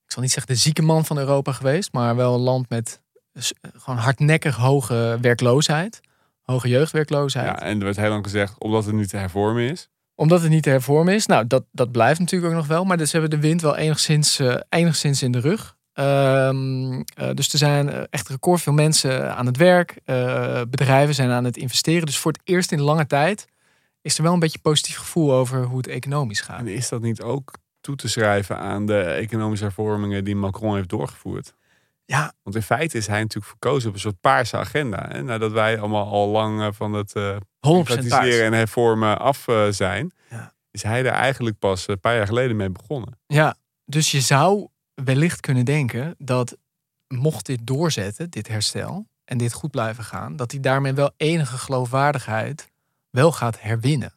[0.05, 3.01] ik zal niet zeggen de zieke man van Europa geweest, maar wel een land met
[3.77, 6.01] gewoon hardnekkig hoge werkloosheid,
[6.43, 7.47] hoge jeugdwerkloosheid.
[7.47, 9.89] Ja, en er werd heel lang gezegd, omdat het niet te hervormen is.
[10.15, 11.27] Omdat het niet te hervormen is.
[11.27, 12.85] Nou, dat, dat blijft natuurlijk ook nog wel.
[12.85, 15.77] Maar dus hebben de wind wel enigszins, eh, enigszins in de rug.
[15.93, 20.01] Ehm, eh, dus er zijn eh, echt record veel mensen aan het werk.
[20.71, 22.07] Bedrijven zijn aan het investeren.
[22.07, 23.47] Dus voor het eerst in lange tijd
[24.03, 26.59] is er wel een beetje positief gevoel over hoe het economisch gaat.
[26.59, 30.89] En is dat niet ook toe te schrijven aan de economische hervormingen die Macron heeft
[30.89, 31.55] doorgevoerd?
[32.07, 35.07] Ja, Want in feite is hij natuurlijk verkozen op een soort paarse agenda.
[35.09, 35.23] Hè?
[35.23, 37.15] Nadat wij allemaal al lang eh, van het 100%
[37.61, 38.39] privatiseren paars.
[38.39, 40.53] en hervormen af eh, zijn, Ja.
[40.71, 43.19] is hij er eigenlijk pas een paar jaar geleden mee begonnen.
[43.27, 46.57] Ja, dus je zou wellicht kunnen denken dat
[47.09, 51.59] mocht dit doorzetten, dit herstel, en dit goed blijven gaan, dat hij daarmee wel enige
[51.59, 52.71] geloofwaardigheid
[53.11, 54.13] wel gaat herwinnen.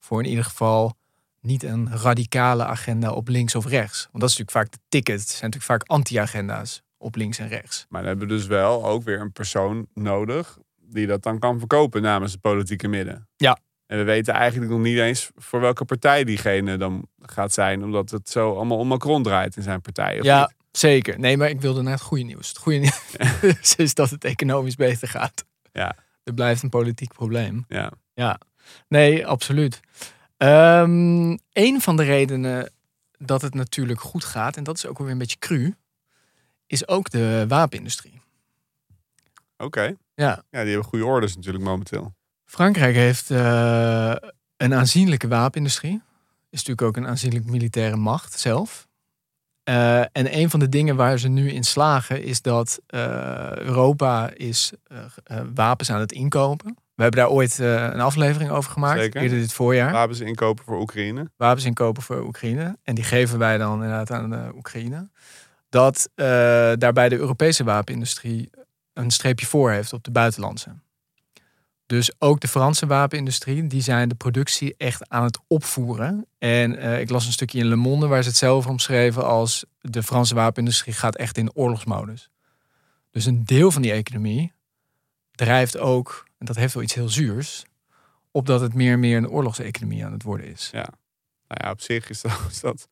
[0.00, 0.96] Voor in ieder geval
[1.40, 4.08] niet een radicale agenda op links of rechts.
[4.12, 5.20] Want dat is natuurlijk vaak de ticket.
[5.20, 7.86] Het zijn natuurlijk vaak anti-agenda's op links en rechts.
[7.88, 11.58] Maar dan hebben we dus wel ook weer een persoon nodig die dat dan kan
[11.58, 13.28] verkopen namens het politieke midden.
[13.86, 17.84] En we weten eigenlijk nog niet eens voor welke partij diegene dan gaat zijn.
[17.84, 20.18] Omdat het zo allemaal om Macron draait in zijn partij.
[20.18, 20.54] of Ja, niet?
[20.70, 21.18] zeker.
[21.18, 22.48] Nee, maar ik wilde naar het goede nieuws.
[22.48, 25.44] Het goede nieuws is dat het economisch beter gaat.
[25.72, 25.96] Ja.
[26.24, 27.64] Er blijft een politiek probleem.
[28.14, 28.38] Ja.
[28.88, 29.80] Nee, absoluut.
[30.36, 32.70] Ehm een van de redenen
[33.18, 35.74] dat het natuurlijk goed gaat, en dat is ook alweer een beetje cru,
[36.66, 38.20] is ook de wapenindustrie.
[39.56, 39.94] Oké.
[40.14, 42.14] Ja, Ja, die hebben goede orders natuurlijk momenteel.
[42.44, 44.14] Frankrijk heeft eh,
[44.56, 46.02] een aanzienlijke wapenindustrie.
[46.50, 48.86] Is natuurlijk ook een aanzienlijk militaire macht zelf.
[49.62, 54.30] Eh, en een van de dingen waar ze nu in slagen is dat eh, Europa
[54.34, 54.72] is
[55.54, 56.76] wapens aan het inkopen.
[56.94, 59.22] We hebben daar ooit een aflevering over gemaakt, Zeker.
[59.22, 59.92] eerder dit voorjaar.
[59.92, 61.30] Wapens inkopen voor Oekraïne.
[61.36, 62.78] wapens inkopen voor Oekraïne.
[62.82, 65.10] En die geven wij dan inderdaad aan de Oekraïne.
[65.68, 66.26] Dat eh,
[66.78, 68.50] daarbij de Europese wapenindustrie
[68.92, 70.74] een streepje voor heeft op de buitenlandse.
[71.86, 76.26] Dus ook de Franse wapenindustrie, die zijn de productie echt aan het opvoeren.
[76.38, 79.64] En eh, ik las een stukje in Le Monde waar ze het zelf omschreven als
[79.80, 82.30] de Franse wapenindustrie gaat echt in oorlogsmodus.
[83.10, 84.52] Dus een deel van die economie
[85.30, 87.64] drijft ook, en dat heeft wel iets heel zuurs,
[88.30, 90.70] op dat het meer en meer een oorlogseconomie aan het worden is.
[91.48, 92.88] Nou ja, op zich is dat, is dat,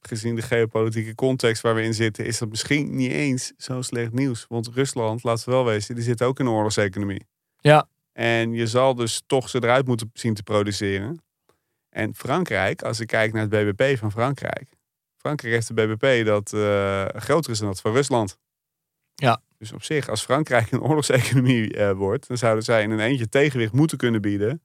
[0.00, 4.12] gezien de geopolitieke context waar we in zitten, is dat misschien niet eens zo slecht
[4.12, 4.44] nieuws.
[4.48, 7.26] Want Rusland, laten we wel wezen, die zit ook in een oorlogseconomie.
[7.60, 7.88] Ja.
[8.12, 11.22] En je zal dus toch ze eruit moeten zien te produceren.
[11.88, 14.68] En Frankrijk, als ik kijk naar het BBP van Frankrijk.
[15.16, 18.38] Frankrijk heeft een BBP dat eh, groter is dan dat van Rusland.
[19.14, 19.42] Ja.
[19.58, 23.28] Dus op zich, als Frankrijk een oorlogseconomie eh, wordt, dan zouden zij in een eentje
[23.28, 24.62] tegenwicht moeten kunnen bieden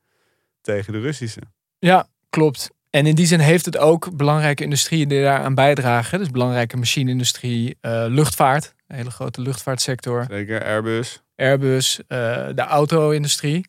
[0.62, 1.42] tegen de Russische.
[1.80, 2.70] Ja, klopt.
[2.96, 6.20] En in die zin heeft het ook belangrijke industrieën die daaraan bijdragen.
[6.20, 11.22] Dus belangrijke machine-industrie, eh, luchtvaart, een hele grote luchtvaartsector, Zeker Airbus.
[11.36, 12.18] Airbus, eh,
[12.56, 13.66] de auto-industrie.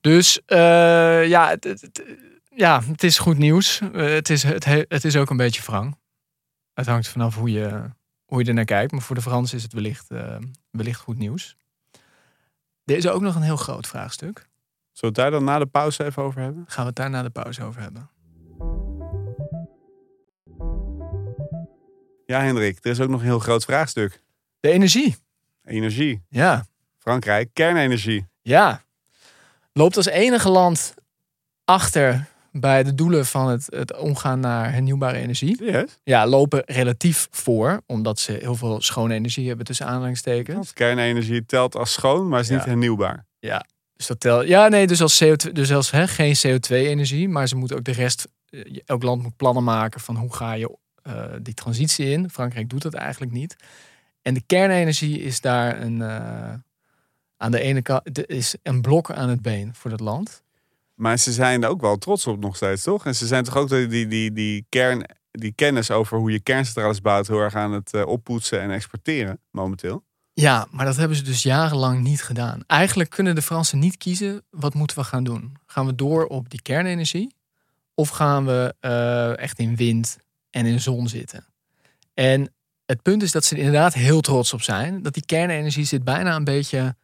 [0.00, 0.58] Dus eh,
[1.28, 1.90] ja, het,
[2.54, 3.80] ja, het is goed nieuws.
[3.92, 5.96] Het, is, het, he- het is ook een beetje wrang.
[6.74, 7.82] Het hangt vanaf hoe je,
[8.24, 8.92] hoe je er naar kijkt.
[8.92, 10.06] Maar voor de Fransen is het wellicht,
[10.70, 11.56] wellicht goed nieuws.
[12.84, 14.36] Er is ook nog een heel groot vraagstuk.
[14.38, 14.50] Zullen
[14.92, 16.64] we het daar dan na de pauze even over hebben?
[16.66, 18.10] Gaan we het daar na de pauze over hebben.
[22.32, 24.20] Ja, Hendrik, er is ook nog een heel groot vraagstuk.
[24.60, 25.16] De energie.
[25.64, 26.22] Energie.
[26.28, 26.64] Ja,
[26.98, 28.26] Frankrijk, kernenergie.
[28.42, 28.82] ja.
[29.72, 30.94] Loopt als enige land
[31.64, 35.64] achter bij de doelen van het, het omgaan naar hernieuwbare energie.
[35.64, 35.98] Yes.
[36.04, 40.72] Ja, lopen relatief voor, omdat ze heel veel schone energie hebben tussen aanhalingstekens.
[40.72, 42.64] Kernenergie telt als schoon, maar is niet Ja.
[42.66, 43.26] hernieuwbaar.
[43.96, 47.56] Dus dat tel, ja, nee, dus als CO2, dus als hè, geen CO2-energie, maar ze
[47.56, 51.24] moeten ook de rest, eh, elk land moet plannen maken van hoe ga je eh,
[51.42, 52.30] die transitie in.
[52.30, 53.56] Frankrijk doet dat eigenlijk niet.
[54.22, 56.54] En de kernenergie is daar een, eh,
[57.36, 60.42] aan de ene kant, is een blok aan het been voor dat land.
[60.94, 63.06] Maar ze zijn er ook wel trots op nog steeds, toch?
[63.06, 66.40] En ze zijn toch ook die, die, die, die, kern, die kennis over hoe je
[66.40, 70.04] kerncentrales bouwt heel erg aan het eh, oppoetsen en exporteren momenteel.
[70.34, 72.62] Ja, maar dat hebben ze dus jarenlang niet gedaan.
[72.66, 75.56] Eigenlijk kunnen de Fransen niet kiezen, wat moeten we gaan doen?
[75.66, 77.34] Gaan we door op die kernenergie?
[77.94, 78.74] Of gaan we
[79.38, 80.18] echt in wind
[80.52, 81.46] en in zon zitten?
[82.14, 82.52] En
[82.86, 85.02] het punt is dat ze er inderdaad heel trots op zijn.
[85.02, 86.96] Dat die kernenergie zit bijna een beetje...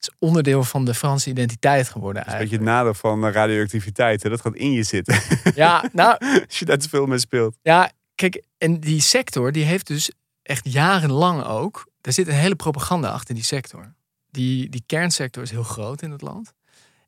[0.00, 2.84] Is onderdeel van de Franse identiteit geworden Dat is een beetje eigenlijk.
[2.84, 4.22] het nadeel van eh, radioactiviteit.
[4.22, 4.28] Hè?
[4.28, 5.20] Dat gaat in je zitten
[5.54, 7.56] Ja, nou, als je daar te veel mee speelt.
[7.62, 10.10] Ja, kijk, en die sector die heeft dus
[10.42, 11.90] echt jarenlang ook.
[12.00, 13.94] Er zit een hele propaganda achter die sector.
[14.30, 16.54] Die, die kernsector is heel groot in het land.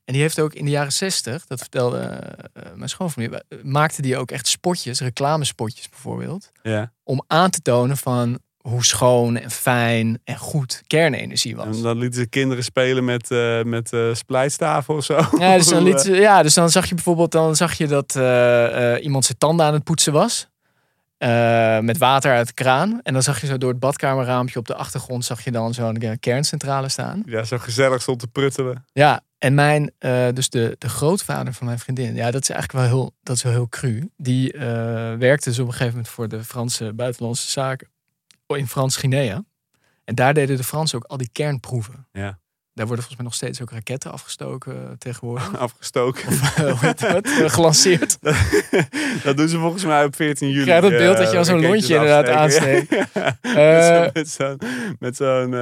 [0.09, 4.17] En die heeft ook in de jaren zestig, dat vertelde eh, mijn schoonfamilie, maakte die
[4.17, 6.93] ook echt spotjes, reclamespotjes bijvoorbeeld, Ja.
[7.05, 11.77] om aan te tonen van hoe schoon en fijn en goed kernenergie was.
[11.77, 15.21] En dan lieten ze kinderen spelen met, eh met splijtstaven of zo.
[15.39, 17.87] Ja, dus dan, Hoe, liet ze- ja, dus dan zag je bijvoorbeeld dan zag je
[17.87, 18.15] dat
[19.03, 20.49] iemand zijn tanden aan het poetsen was.
[21.81, 23.01] met water uit de kraan.
[23.03, 25.25] En dan zag je zo door het badkamerraampje op de achtergrond...
[25.25, 27.23] zag je dan zo'n kerncentrale staan.
[27.27, 28.85] Ja, zo gezellig stond te pruttelen.
[28.93, 32.15] Ja, en mijn, eh, dus de, de grootvader van mijn vriendin...
[32.15, 34.11] ja, dat is eigenlijk wel heel, dat is wel heel cru.
[34.17, 34.61] Die eh,
[35.15, 37.89] werkte dus op een gegeven moment voor de Franse buitenlandse zaken...
[38.47, 39.45] in Frans-Guinea.
[40.05, 42.07] En daar deden de Fransen ook al die kernproeven.
[42.13, 42.39] Ja.
[42.79, 45.57] Daar worden volgens mij nog steeds ook raketten afgestoken eh, tegenwoordig.
[45.59, 46.29] Afgestoken.
[46.57, 47.29] Hoe heet dat?
[47.57, 48.19] Gelanceerd.
[49.25, 50.65] dat doen ze volgens mij op 14 juli.
[50.65, 53.09] Krijg dat beeld dat je al zo'n lontje inderdaad afsteken.
[53.41, 54.61] Eh, met zo'n
[54.99, 55.55] met zo'n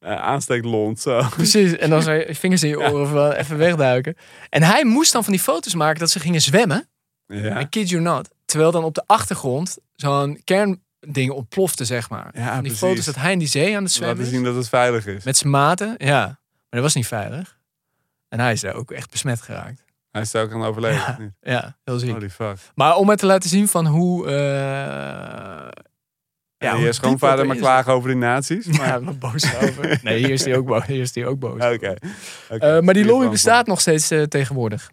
[0.00, 1.00] eh, eh, aansteeklont.
[1.00, 1.22] Zo.
[1.30, 4.16] Precies, en dan zou je fingers in je oren van even wegduiken.
[4.48, 6.88] En hij moest dan van die foto's maken dat ze gingen zwemmen.
[7.26, 7.60] Ja.
[7.60, 8.28] I kid you not.
[8.44, 12.30] Terwijl dan op de achtergrond zo'n kernding ontplofte, zeg maar.
[12.34, 12.78] Ja, die precies.
[12.78, 15.24] foto's dat hij in die zee aan het zwemmen Laten zien dat het veilig is.
[15.24, 16.24] Met zijn maten, ja.
[16.26, 17.58] Maar dat was niet veilig.
[18.28, 19.84] En hij is daar ook echt besmet geraakt.
[20.10, 21.34] Hij is er ook aan overleden.
[21.40, 21.52] Ja.
[21.52, 22.10] Ja, heel ziek.
[22.10, 22.56] Holy fuck.
[22.74, 24.26] Maar om het te laten zien van hoe...
[24.30, 25.68] eh
[26.64, 28.66] Ja, je schoonvader maar klagen over die nazi's.
[28.66, 28.86] Maar...
[28.86, 29.98] Ja, maar boos over.
[30.02, 30.86] Nee, hier is hij ook boos.
[30.86, 31.64] Hier is hij ook boos.
[31.64, 31.94] Oké.
[32.48, 34.90] Eh, maar die lobby bestaat nog steeds eh, tegenwoordig.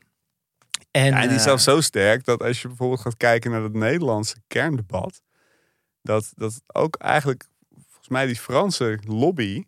[0.92, 3.52] En, Ja, en die is eh, zelfs zo sterk dat als je bijvoorbeeld gaat kijken
[3.52, 5.22] naar het Nederlandse kerndebat,
[6.02, 7.46] dat, dat ook eigenlijk,
[7.88, 9.64] volgens mij, die Franse lobby,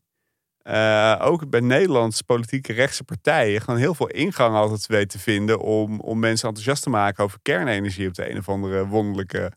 [1.19, 5.99] ook bij Nederlandse politieke rechtse partijen, gewoon heel veel ingang altijd weet te vinden om,
[5.99, 9.51] om mensen enthousiast te maken over kernenergie op de een of andere wonderlijke,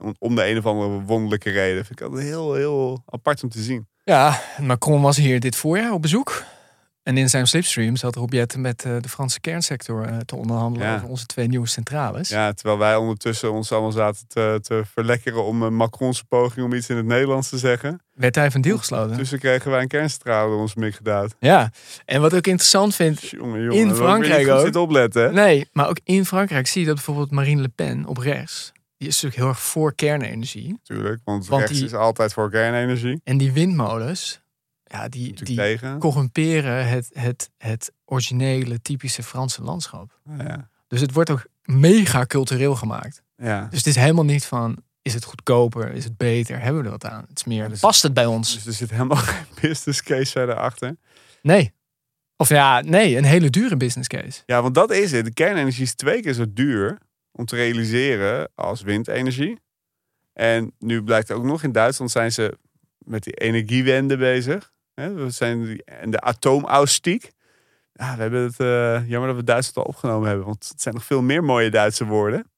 [0.00, 1.84] om, om de een of andere wonderlijke reden.
[1.84, 3.88] Vind ik altijd heel, heel apart om te zien.
[4.04, 6.42] Ja, Macron was hier dit voorjaar op bezoek.
[7.02, 10.88] En in zijn slipstream zat Rob Jetten met eh, de Franse kernsector eh, te onderhandelen
[10.88, 10.94] Ja.
[10.94, 12.28] over onze twee nieuwe centrales.
[12.28, 16.72] Ja, terwijl wij ondertussen ons allemaal zaten te, te verlekkeren om een Macronse poging om
[16.72, 18.00] iets in het Nederlands te zeggen.
[18.14, 19.16] Werd hij van deal gesloten.
[19.16, 21.28] Tussen kregen wij een kerncentrale door ons mik gedaan.
[21.38, 21.70] Ja,
[22.04, 23.76] en wat ik interessant vind, Jongen, jongen.
[23.78, 24.60] In dat Frankrijk ook.
[24.60, 28.16] zitten opletten, nee, maar ook in Frankrijk zie je dat bijvoorbeeld Marine Le Pen op
[28.18, 30.80] rechts, die is natuurlijk heel erg voor kernenergie.
[30.82, 33.20] Tuurlijk, want, Want rechts die- is altijd voor kernenergie.
[33.24, 34.40] En die windmolens,
[34.84, 35.98] ja, die, die tegen.
[35.98, 40.18] corrumperen het, het, het originele, typische Franse landschap.
[40.38, 40.68] Ja.
[40.88, 43.22] Dus het wordt ook mega cultureel gemaakt.
[43.36, 43.66] ja.
[43.70, 46.90] Dus het is helemaal niet van, is het goedkoper, is het beter, hebben we er
[46.98, 47.24] wat aan?
[47.28, 48.54] Het is meer, dus- past het bij ons?
[48.54, 50.96] Dus er zit helemaal geen business case verder achter.
[51.42, 51.72] Nee.
[52.36, 54.42] Of ja, nee, een hele dure business case.
[54.46, 55.24] Ja, want dat is het.
[55.24, 56.98] De kernenergie is twee keer zo duur
[57.32, 59.58] om te realiseren als windenergie.
[60.32, 62.58] En nu blijkt ook nog in Duitsland zijn ze
[62.98, 64.72] met die energiewende bezig.
[64.94, 67.30] We zijn die, en de atoomaustiek.
[67.92, 70.94] Ja, we hebben het eh, jammer dat we Duitsland al opgenomen hebben, want het zijn
[70.94, 72.50] nog veel meer mooie Duitse woorden.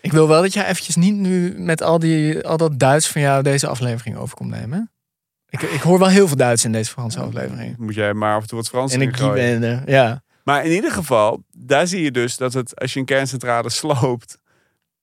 [0.00, 3.20] Ik wil wel dat jij eventjes niet nu met al, die, al dat Duits van
[3.20, 4.90] jou deze aflevering over komt nemen.
[5.48, 7.76] Ik, ik hoor wel heel veel Duits in deze Franse aflevering.
[7.76, 9.82] Moet jij maar af en toe wat Frans in gooien.
[9.86, 10.22] Ja.
[10.46, 14.38] Maar in ieder geval, daar zie je dus dat het, als je een kerncentrale sloopt,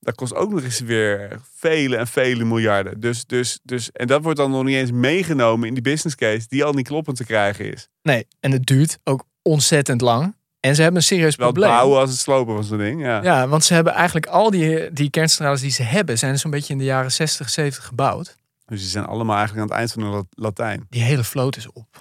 [0.00, 3.00] dat kost ook nog eens weer vele en vele miljarden.
[3.00, 6.46] Dus, dus, dus, en dat wordt dan nog niet eens meegenomen in die business case,
[6.48, 7.88] die al niet kloppend te krijgen is.
[8.02, 10.36] Nee, en het duurt ook ontzettend lang.
[10.60, 11.70] En ze hebben een serieus Wel probleem.
[11.70, 13.02] bouwen als het slopen van zo'n ding.
[13.02, 13.22] Ja.
[13.22, 16.72] Ja, want ze hebben eigenlijk al die, die kerncentrales die ze hebben, zijn zo'n beetje
[16.72, 18.36] in de jaren 60, 70 gebouwd.
[18.66, 20.86] Dus die zijn allemaal eigenlijk aan het eind van de Lat- Latijn.
[20.90, 21.93] Die hele vloot is op.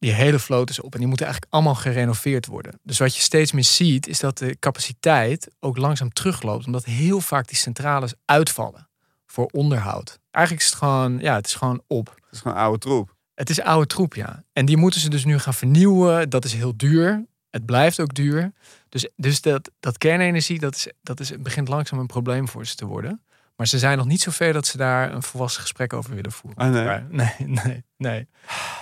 [0.00, 0.92] Die hele vloot is op.
[0.92, 2.80] En die moeten eigenlijk allemaal gerenoveerd worden.
[2.82, 6.66] Dus wat je steeds meer ziet, is dat de capaciteit ook langzaam terugloopt.
[6.66, 8.88] Omdat heel vaak die centrales uitvallen
[9.26, 10.18] voor onderhoud.
[10.30, 12.06] Eigenlijk is het gewoon, ja, het is gewoon op.
[12.06, 13.14] Dat is gewoon oude troep.
[13.34, 14.44] Het is oude troep, ja.
[14.52, 16.30] En die moeten ze dus nu gaan vernieuwen.
[16.30, 17.26] Dat is heel duur.
[17.50, 18.52] Het blijft ook duur.
[18.88, 22.66] Dus, dus dat, dat kernenergie, dat, is, dat is, het begint langzaam een probleem voor
[22.66, 23.22] ze te worden.
[23.60, 26.32] Maar ze zijn nog niet zo ver dat ze daar een volwassen gesprek over willen
[26.32, 26.58] voeren.
[26.58, 26.84] Ah, nee.
[26.84, 28.28] Maar nee, nee, nee.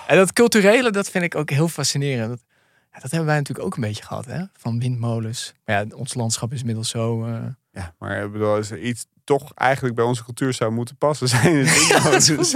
[0.07, 2.29] En dat culturele, dat vind ik ook heel fascinerend.
[2.29, 2.43] Dat,
[2.93, 4.43] ja, dat hebben wij natuurlijk ook een beetje gehad, hè?
[4.57, 5.53] Van windmolens.
[5.65, 7.25] Maar ja, ons landschap is inmiddels zo...
[7.25, 7.33] eh,
[7.71, 11.27] Ja, maar ik bedoel, als er iets toch eigenlijk bij onze cultuur zou moeten passen,
[11.37, 12.55] zijn het windmolens.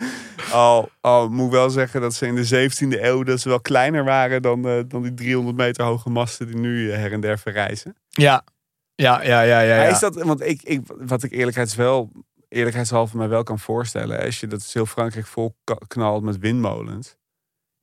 [0.52, 3.60] al, al moet ik wel zeggen dat ze in de 17e eeuw dat ze wel
[3.60, 7.20] kleiner waren dan, eh, dan die 300 meter hoge masten die nu eh, her en
[7.20, 7.96] der verrijzen.
[8.08, 8.44] ja.
[8.94, 9.82] Ja, ja, ja, ja.
[9.82, 9.88] Ja.
[9.88, 14.70] is dat, want ik, ik, wat ik eerlijkheidshalve mij wel kan voorstellen, als je dat
[14.72, 17.16] heel Frankrijk vol knalt met windmolens,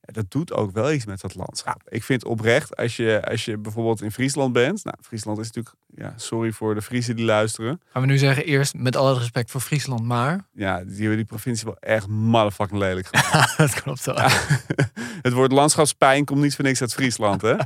[0.00, 1.82] dat doet ook wel iets met dat landschap.
[1.88, 5.76] Ik vind oprecht, als je, als je bijvoorbeeld in Friesland bent, nou, Friesland is natuurlijk,
[5.86, 9.50] ja, sorry voor de Friesen die luisteren, Gaan we nu zeggen, eerst met alle respect
[9.50, 10.48] voor Friesland, maar...
[10.52, 13.56] ja, die hebben die provincie wel echt motherfucking lelijk gemaakt.
[13.72, 14.16] dat klopt wel.
[15.22, 17.54] Het woord landschapspijn komt niet voor niks uit Friesland, hè?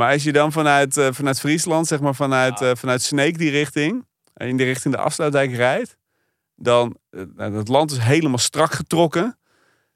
[0.00, 3.50] Maar als je dan vanuit, eh, vanuit Friesland, zeg maar vanuit, eh, vanuit Sneek die
[3.50, 5.96] richting, eh, in de richting de Afsluitdijk rijdt,
[6.56, 9.38] dan, eh, nou, het land is helemaal strak getrokken.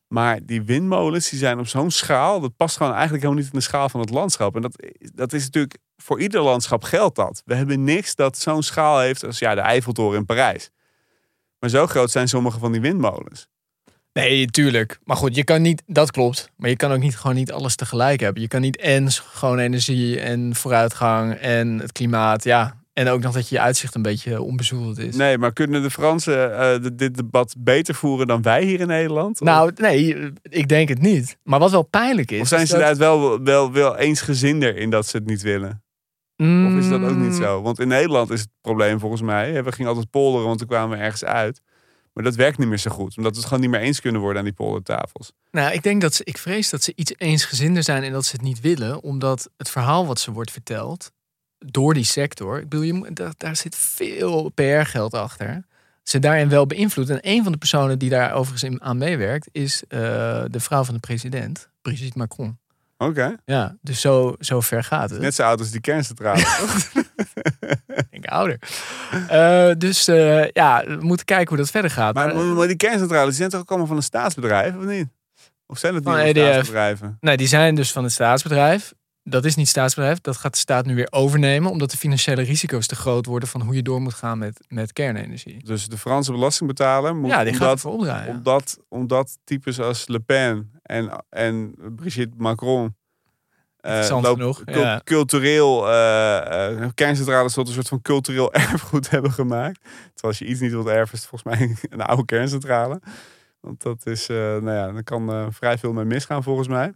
[0.09, 3.59] Maar die windmolens, die zijn op zo'n schaal, dat past gewoon eigenlijk helemaal niet in
[3.59, 4.55] de schaal van het landschap.
[4.57, 7.43] En dat, dat is natuurlijk, voor ieder landschap geldt dat.
[7.45, 10.71] We hebben niks dat zo'n schaal heeft als ja, de Eiffeltoren in Parijs.
[11.59, 13.49] Maar zo groot zijn sommige van die windmolens.
[14.15, 14.99] Nee, tuurlijk.
[15.05, 16.51] Maar goed, je kan niet, dat klopt.
[16.57, 18.43] Maar je kan ook niet gewoon niet alles tegelijk hebben.
[18.43, 22.45] Je kan niet en schone energie en vooruitgang en het klimaat.
[22.45, 22.83] Ja.
[22.93, 25.17] En ook nog dat je uitzicht een beetje onbezoedeld is.
[25.17, 29.41] Nee, maar kunnen de Fransen eh, dit debat beter voeren dan wij hier in Nederland?
[29.41, 31.37] Of- Nou, nee, ik denk het niet.
[31.43, 32.41] Maar wat wel pijnlijk is.
[32.41, 35.43] of zijn is ze dat- daar wel, wel, wel eensgezinder in dat ze het niet
[35.43, 35.83] willen?
[36.37, 37.63] Of is dat ook niet Mm, zo?
[37.63, 39.65] Want in Nederland is het probleem volgens mij.
[39.65, 41.61] We gingen altijd polderen, want toen kwamen we ergens uit.
[42.15, 43.17] Maar dat werkt niet meer zo goed.
[43.17, 45.33] Omdat we het gewoon niet meer eens kunnen worden aan die poldertafels.
[45.51, 48.33] Nou, ik denk dat ze, ik vrees dat ze iets eensgezinder zijn en dat ze
[48.33, 51.13] het niet willen, omdat het verhaal wat ze wordt verteld
[51.59, 55.67] door die sector, ik bedoel, je, daar, zit veel PR-geld achter,
[56.03, 57.11] ze daarin wel beïnvloedt.
[57.11, 60.01] En een van de personen die daar overigens aan meewerkt, is eh,
[60.51, 62.59] de vrouw van de president, Brigitte Macron.
[62.97, 63.35] Oké.
[63.45, 65.21] Ja, dus zo, zo ver gaat het.
[65.21, 66.39] Net zo oud als die kerncentrale.
[67.87, 68.59] Ik denk ouder.
[69.29, 72.15] Eh, dus eh, ja, we moeten kijken hoe dat verder gaat.
[72.15, 75.09] maar, Maar, maar die kerncentrales die zijn toch ook allemaal van een staatsbedrijf, of niet?
[75.67, 77.17] Of zijn het niet Van staatsbedrijven?
[77.21, 78.95] nee, die zijn dus van het staatsbedrijf.
[79.27, 80.21] Dat is niet staatsbedrijf.
[80.21, 81.71] Dat gaat de staat nu weer overnemen.
[81.71, 84.93] Omdat de financiële risico's te groot worden van hoe je door moet gaan met, met
[84.93, 85.65] kernenergie.
[85.65, 88.35] Dus de Franse belastingbetaler moet Ja, die gaat omdat, opdraaien.
[88.37, 92.97] omdat, omdat types als Le Pen en, en Brigitte Macron
[93.81, 95.01] Interessant loop- ja.
[95.05, 99.81] cultureel uh, kerncentrales tot een soort van cultureel erfgoed hebben gemaakt.
[99.83, 103.01] Terwijl als je iets niet wilt erven, is het volgens mij een oude kerncentrale.
[103.61, 106.93] Want dat is, nou ja, daar kan vrij veel mee misgaan volgens mij.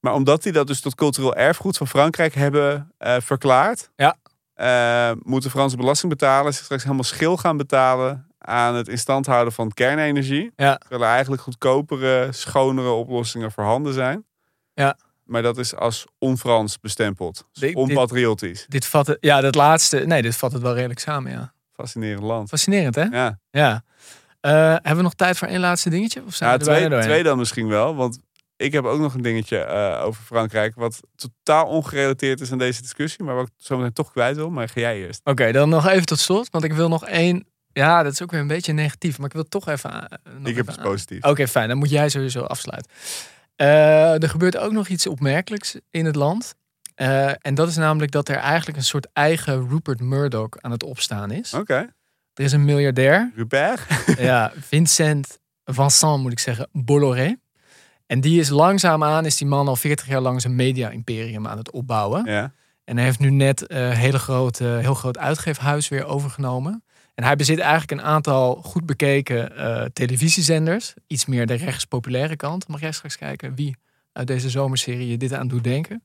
[0.00, 4.16] Maar omdat die dat dus tot cultureel erfgoed van Frankrijk hebben eh, verklaard, Ja.
[4.54, 10.52] eh, moeten Franse belastingbetalers straks helemaal schil gaan betalen aan het instand houden van kernenergie.
[10.56, 10.76] Ja.
[10.76, 14.24] Terwijl er eigenlijk goedkopere, schonere oplossingen voorhanden zijn.
[14.74, 14.96] Ja.
[15.24, 17.34] Maar dat is als on-Frans bestempeld.
[17.34, 18.66] Dus Dit- dit- onpatriotisch.
[18.68, 19.98] Dit vat het, ja, dat laatste.
[19.98, 21.52] Nee, dit vat het wel redelijk samen, ja.
[21.72, 22.48] Fascinerend land.
[22.48, 23.02] Fascinerend, hè?
[23.04, 23.82] Ja, Ja.
[24.40, 26.22] Eh, hebben we nog tijd voor één laatste dingetje?
[26.26, 27.94] Of zijn ja we er bijna twee, twee dan misschien wel.
[27.96, 28.18] Want
[28.58, 30.74] ik heb ook nog een dingetje eh, over Frankrijk.
[30.74, 33.24] Wat totaal ongerelateerd is aan deze discussie.
[33.24, 34.50] Maar wat ik zo meteen toch kwijt wil.
[34.50, 35.20] Maar ga jij eerst.
[35.24, 36.48] Oké, dan nog even tot slot.
[36.50, 37.46] Want ik wil nog één...
[37.72, 39.18] Ja, dat is ook weer een beetje negatief.
[39.18, 40.08] Maar ik wil toch even...
[40.38, 41.26] nog ik heb aan- positiefs.
[41.26, 41.68] Oké, fijn.
[41.68, 42.90] Dan moet jij sowieso afsluiten.
[43.56, 46.54] Eh, er gebeurt ook nog iets opmerkelijks in het land.
[46.94, 50.82] Eh, en dat is namelijk dat er eigenlijk een soort eigen Rupert Murdoch aan het
[50.82, 51.54] opstaan is.
[51.54, 51.74] Oké.
[52.34, 53.80] Er is een miljardair, Rupert?
[54.18, 57.36] ja, Vincent Vincent moet ik zeggen, Bolloré.
[58.08, 61.70] En die is langzaamaan, is die man al 40 jaar lang zijn media-imperium aan het
[61.70, 62.22] opbouwen.
[62.24, 62.52] ja.
[62.84, 66.84] En hij heeft nu net een hele grote, heel groot uitgeefhuis weer overgenomen.
[67.14, 70.94] En hij bezit eigenlijk een aantal goed bekeken eh, televisiezenders.
[71.06, 72.68] Iets meer de rechtspopulaire kant.
[72.68, 73.76] Mag jij straks kijken wie
[74.12, 76.04] uit deze zomerserie je dit aan doet denken.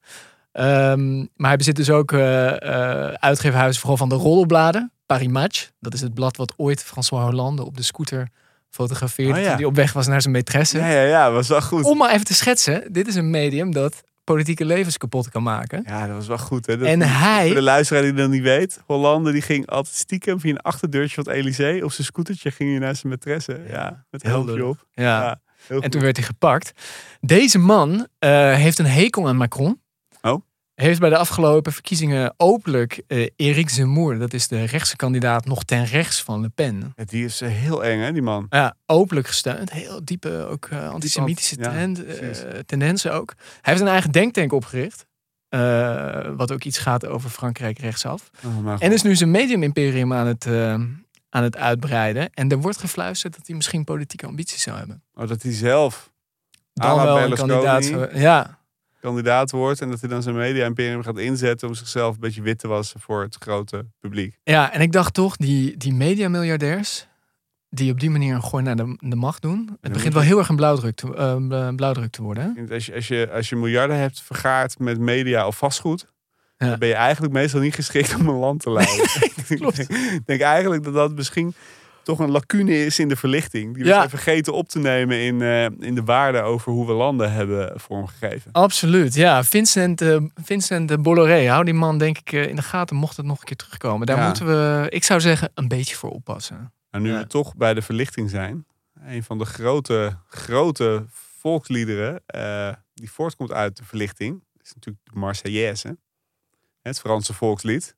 [0.51, 4.91] Ehm, maar hij bezit dus ook eh eh, uitgeefhuizen vooral van de roddelbladen.
[5.06, 5.70] Paris Match.
[5.80, 8.30] Dat is het blad wat ooit François Hollande op de scooter
[8.76, 9.34] fotografeerde.
[9.39, 9.55] Oh ja.
[9.55, 10.78] Hij op weg was naar zijn maîtresse.
[10.78, 11.32] Ja, ja, ja.
[11.32, 11.84] Was wel goed.
[11.84, 12.93] Om maar even te schetsen.
[12.93, 15.84] Dit is een medium dat politieke levens kapot kan maken.
[15.88, 16.65] Ja, dat was wel goed.
[16.65, 16.78] Hè?
[16.78, 18.82] Dat, En hij- Voor de luisteraar die dat niet weet.
[18.86, 21.84] Hollande die ging altijd stiekem via een achterdeurtje van het Elysée.
[21.84, 23.69] Op zijn scootertje ging hij naar zijn maîtresse.
[23.69, 24.63] Ja, met lullig.
[24.63, 24.86] op.
[24.91, 25.03] Ja.
[25.03, 25.39] Ja,
[25.80, 26.71] En toen werd hij gepakt.
[27.21, 29.82] Deze man eh, heeft een hekel aan Macron.
[30.76, 35.63] Heeft bij de afgelopen verkiezingen openlijk eh Eric Zemmour, dat is de rechtse kandidaat, nog
[35.63, 36.93] ten rechts van Le Pen.
[36.95, 38.45] Ja, die is eh, heel eng, hè, die man.
[38.49, 39.71] Ja, openlijk gesteund.
[39.71, 42.01] Heel diepe, ook eh, antisemitische trend,
[42.65, 43.34] tendensen ook.
[43.38, 45.05] Hij heeft een eigen denktank opgericht.
[46.38, 48.30] wat ook iets gaat over Frankrijk rechtsaf.
[48.45, 50.47] Oh, En is nu zijn medium-imperium aan het,
[51.30, 52.30] aan het uitbreiden.
[52.34, 55.03] En er wordt gefluisterd dat hij misschien politieke ambities zou hebben.
[55.13, 56.11] oh, dat hij zelf
[56.74, 57.91] Dan wel een kandidaat.
[58.13, 58.61] Ja,
[59.08, 59.82] kandidaat wordt.
[59.82, 62.99] En dat hij dan zijn media-imperium gaat inzetten om zichzelf een beetje wit te wassen
[62.99, 64.38] voor het grote publiek.
[64.43, 67.08] Ja, en ik dacht toch, die, die mediamiljardairs,
[67.70, 69.78] die op die manier een gooi naar de, de macht doen.
[69.82, 72.54] Het begint wel heel erg een blauwdruk te, eh, blauwdruk te worden.
[72.68, 72.74] hè?
[72.74, 76.12] Als je, als, je, als je miljarden hebt vergaard met media of vastgoed,
[76.58, 76.70] Ja.
[76.70, 79.06] dan ben je eigenlijk meestal niet geschikt om een land te leiden.
[80.14, 81.54] ik denk eigenlijk dat dat misschien
[82.04, 83.74] toch een lacune is in de verlichting.
[83.74, 83.95] Die we Ja.
[83.97, 87.80] zijn vergeten op te nemen in, eh, in de waarde over hoe we landen hebben
[87.80, 88.51] vormgegeven.
[88.51, 89.43] Absoluut, ja.
[89.43, 93.18] Vincent, eh, Vincent de Bolloré, hou die man denk ik eh, in de gaten mocht
[93.18, 94.08] het nog een keer terugkomen.
[94.08, 94.26] Daar Ja.
[94.26, 96.74] moeten we, ik zou zeggen, een beetje voor oppassen.
[96.91, 97.18] Nou, nu Ja.
[97.20, 98.66] we toch bij de verlichting zijn.
[99.06, 101.06] Een van de grote, grote
[101.39, 104.43] volksliederen eh, die voortkomt uit de verlichting.
[104.64, 105.97] is natuurlijk de Marseillaise.
[106.82, 107.95] Het Franse volkslied.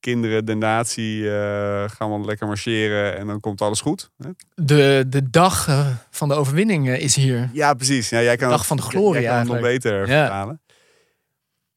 [0.00, 4.10] Kinderen, de natie, eh, gaan we lekker marcheren en dan komt alles goed.
[4.54, 7.50] De, de dag eh, van de overwinning eh, is hier.
[7.52, 8.08] Ja, precies.
[8.08, 10.04] Ja, jij kan Dag het- van de glorie jij kan nog beter Ja.
[10.06, 10.60] vertalen.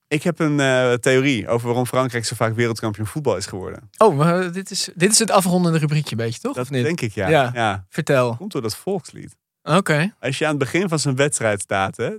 [0.07, 0.57] Ik heb een
[0.99, 3.89] theorie over waarom Frankrijk zo vaak wereldkampioen voetbal is geworden.
[3.97, 6.55] Oh, maar dit is, dit is het afrondende rubriekje, beetje toch?
[6.55, 7.27] Dat denk ik, ja.
[7.29, 7.51] Ja.
[7.53, 7.85] ja.
[7.89, 8.35] Vertel.
[8.35, 9.35] Komt door dat volkslied.
[9.63, 10.13] Oké.
[10.19, 12.09] Als je aan het begin van zo'n wedstrijd staat, hè,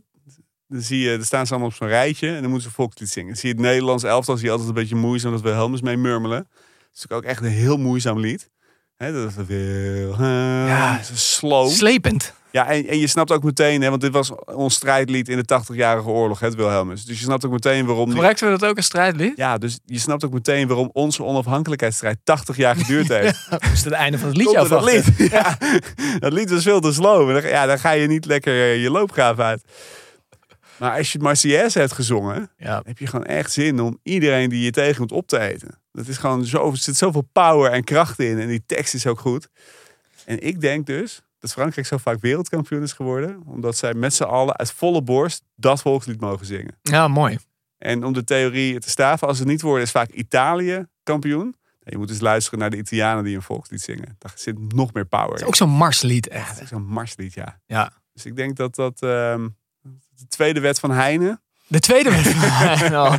[0.71, 3.09] dan zie je, dan staan ze allemaal op zo'n rijtje en dan moeten ze volkslied
[3.09, 3.29] zingen.
[3.29, 5.83] Dan zie je het Nederlands elftal, zie je altijd een beetje moeizaam dat we Helmers
[5.83, 6.49] mee murmelen.
[6.93, 8.51] Dat is ook echt een heel moeizaam lied.
[8.97, 11.01] Hè, dat is Wilhelm, Ja.
[11.15, 11.69] slow.
[11.71, 12.35] Slepend.
[12.53, 15.61] Ja, en, en je snapt ook meteen, hè, want dit was ons strijdlied in de
[15.63, 17.05] 80-jarige oorlog, het Wilhelmus.
[17.05, 18.05] Dus je snapt ook meteen waarom...
[18.05, 19.37] die- Gebruikten we dat ook als strijdlied?
[19.37, 23.47] ja, dus je snapt ook meteen waarom onze onafhankelijkheidsstrijd 80 jaar geduurd heeft.
[23.51, 25.05] Dat is het einde van het liedje door dat lied.
[25.33, 25.59] Ja,
[26.19, 27.45] dat lied was veel te slow.
[27.47, 29.63] Ja, dan ga je niet lekker eh, je loopgraaf uit.
[30.81, 32.83] Maar als je het Marseillaise hebt gezongen, Ja.
[32.85, 35.79] heb je gewoon echt zin om iedereen die je tegenkomt op te eten.
[35.93, 39.07] Dat is gewoon zo, er zit zoveel power en kracht in en die tekst is
[39.07, 39.49] ook goed.
[40.25, 43.43] En ik denk dus dat Frankrijk zo vaak wereldkampioen is geworden.
[43.47, 46.79] Omdat zij met z'n allen uit volle borst dat volkslied mogen zingen.
[46.83, 47.39] Ja, mooi.
[47.79, 51.55] En om de theorie te staven, als het niet worden, is vaak Italië kampioen.
[51.79, 54.15] Je moet eens luisteren naar de Italianen die een volkslied zingen.
[54.19, 55.47] Daar zit nog meer power Het is in.
[55.47, 56.63] ook zo'n marslied, echt.
[56.69, 57.61] zo'n marslied, ja.
[57.67, 57.93] Ja.
[58.13, 59.49] Dus ik denk dat dat ehm,
[60.21, 61.41] de tweede wet van Heine.
[61.67, 62.91] De tweede wedstrijd.
[62.99, 63.19] nou,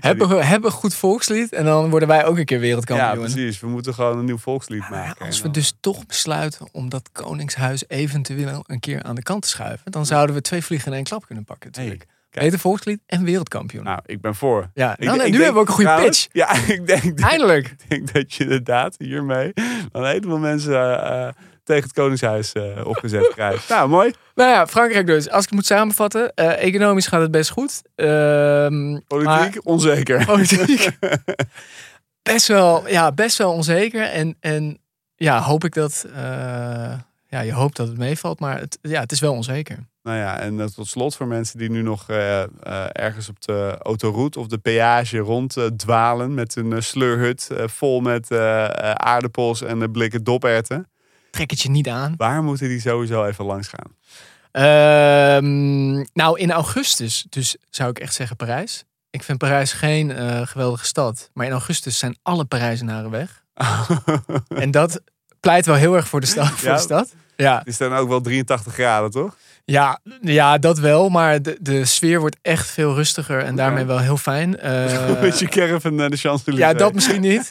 [0.00, 3.24] hebben, we, hebben we goed volkslied en dan worden wij ook een keer Ja, wereldkampioen.
[3.24, 3.60] precies.
[3.60, 5.26] We moeten gewoon een nieuw volkslied ja, maken.
[5.26, 9.48] als we dus toch besluiten om dat Koningshuis eventueel een keer aan de kant te
[9.48, 11.70] schuiven, dan zouden we twee vliegen in één klap kunnen pakken.
[11.70, 12.06] Natuurlijk.
[12.30, 12.44] kijk.
[12.44, 13.84] Beter volkslied en wereldkampioen.
[13.84, 14.70] Nou, ik ben voor.
[14.74, 16.34] ja, Ik- nou, ik nu denk hebben we ook een goede trouwens- pitch.
[16.68, 17.66] Ja, ik denk, dat- Eindelijk.
[17.68, 19.52] ik denk dat je inderdaad hiermee
[19.92, 21.34] een heleboel mensen eh, eh,
[21.68, 23.68] tegen het Koningshuis eh, opgezet krijgt.
[23.68, 24.12] Nou, mooi.
[24.34, 25.28] Nou ja, Frankrijk dus.
[25.30, 27.82] Als ik het moet samenvatten, eh, economisch gaat het best goed.
[27.94, 30.24] Ehm, Politiek maar- onzeker.
[30.24, 30.98] politiek.
[32.32, 34.02] best, wel, ja, best wel onzeker.
[34.02, 34.78] En, en
[35.16, 36.06] ja, hoop ik dat.
[36.14, 36.92] eh,
[37.30, 39.78] ja, je hoopt dat het meevalt, maar het, ja, het is wel onzeker.
[40.02, 42.08] Nou ja, en tot slot voor mensen die nu nog
[42.92, 48.32] ergens op de autoroute of de peage rond eh, dwalen met een sleurhut vol met
[48.94, 50.90] aardappels en blikken doperten.
[51.30, 52.14] Trek het je niet aan.
[52.16, 53.96] Waar moeten die sowieso even langs gaan?
[54.50, 58.84] Ehm, nou, in augustus, dus zou ik echt zeggen Parijs.
[59.10, 61.30] Ik vind Parijs geen eh, geweldige stad.
[61.34, 63.42] Maar in augustus zijn alle Parijzenaren weg.
[64.48, 65.00] En dat
[65.40, 66.48] pleit wel heel erg voor de stad.
[66.48, 66.74] Voor Ja.
[66.74, 67.14] de stad.
[67.36, 69.36] Ja, Het is dan ook wel 83 graden, toch?
[69.70, 71.08] Ja, ja, dat wel.
[71.08, 74.56] Maar de, de sfeer wordt echt veel rustiger en daarmee wel heel fijn.
[74.60, 76.70] Eh, een beetje caravan naar de Champs-Élysées.
[76.70, 77.48] ja, dat misschien niet.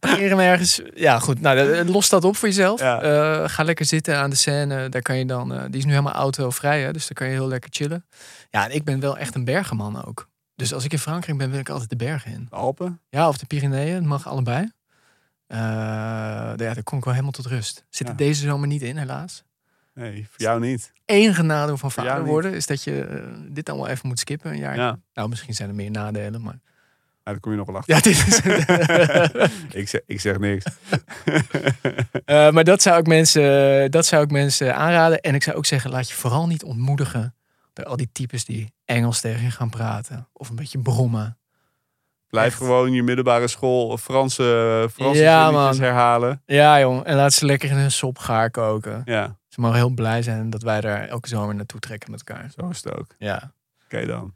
[0.00, 0.80] Parkeren we ergens.
[0.94, 1.40] Ja, goed.
[1.40, 2.80] Nou, dat- los dat op voor jezelf.
[2.80, 3.00] Ja.
[3.02, 4.88] Eh, ga lekker zitten aan de scène.
[4.88, 5.52] Daar kan je dan.
[5.54, 8.06] eh, die is nu helemaal autovrij, hè, dus daar kan je heel lekker chillen.
[8.50, 10.28] Ja, en ik ben wel echt een bergenman ook.
[10.56, 12.46] Dus als ik in Frankrijk ben, wil ik altijd de bergen in.
[12.50, 13.00] De Alpen?
[13.08, 14.70] Ja, of de Pyreneeën, het mag allebei.
[15.46, 17.84] Eh, ja, daar kom ik wel helemaal tot rust.
[17.90, 19.44] Zit er deze zomer niet in, helaas.
[19.98, 20.92] Nee, voor jou niet.
[21.04, 24.58] Enige nadeel van vader worden is dat je eh, dit allemaal even moet skippen een
[24.58, 24.76] jaar.
[24.76, 24.98] Ja.
[25.14, 26.60] Nou, misschien zijn er meer nadelen, maar.
[27.24, 27.94] Nou, daar kom je nog wel achter.
[27.94, 28.40] Ja, dit is.
[29.80, 30.64] ik, zeg, ik zeg niks.
[32.24, 35.20] Eh, maar dat zou, ik mensen, dat zou ik mensen aanraden.
[35.20, 37.34] En ik zou ook zeggen, laat je vooral niet ontmoedigen
[37.72, 40.28] door al die types die Engels tegen je gaan praten.
[40.32, 41.38] Of een beetje brommen.
[42.28, 42.56] Blijf Echt.
[42.56, 46.42] gewoon je middelbare school Franse, Franse Ja, herhalen.
[46.46, 47.04] Ja, jong.
[47.04, 49.02] En laat ze lekker in hun sop gaar koken.
[49.04, 52.50] Ja, Ze mogen heel blij zijn dat wij daar elke zomer naartoe trekken met elkaar.
[52.58, 53.06] zo is het ook.
[53.18, 53.52] Ja.
[53.84, 54.34] Oké dan.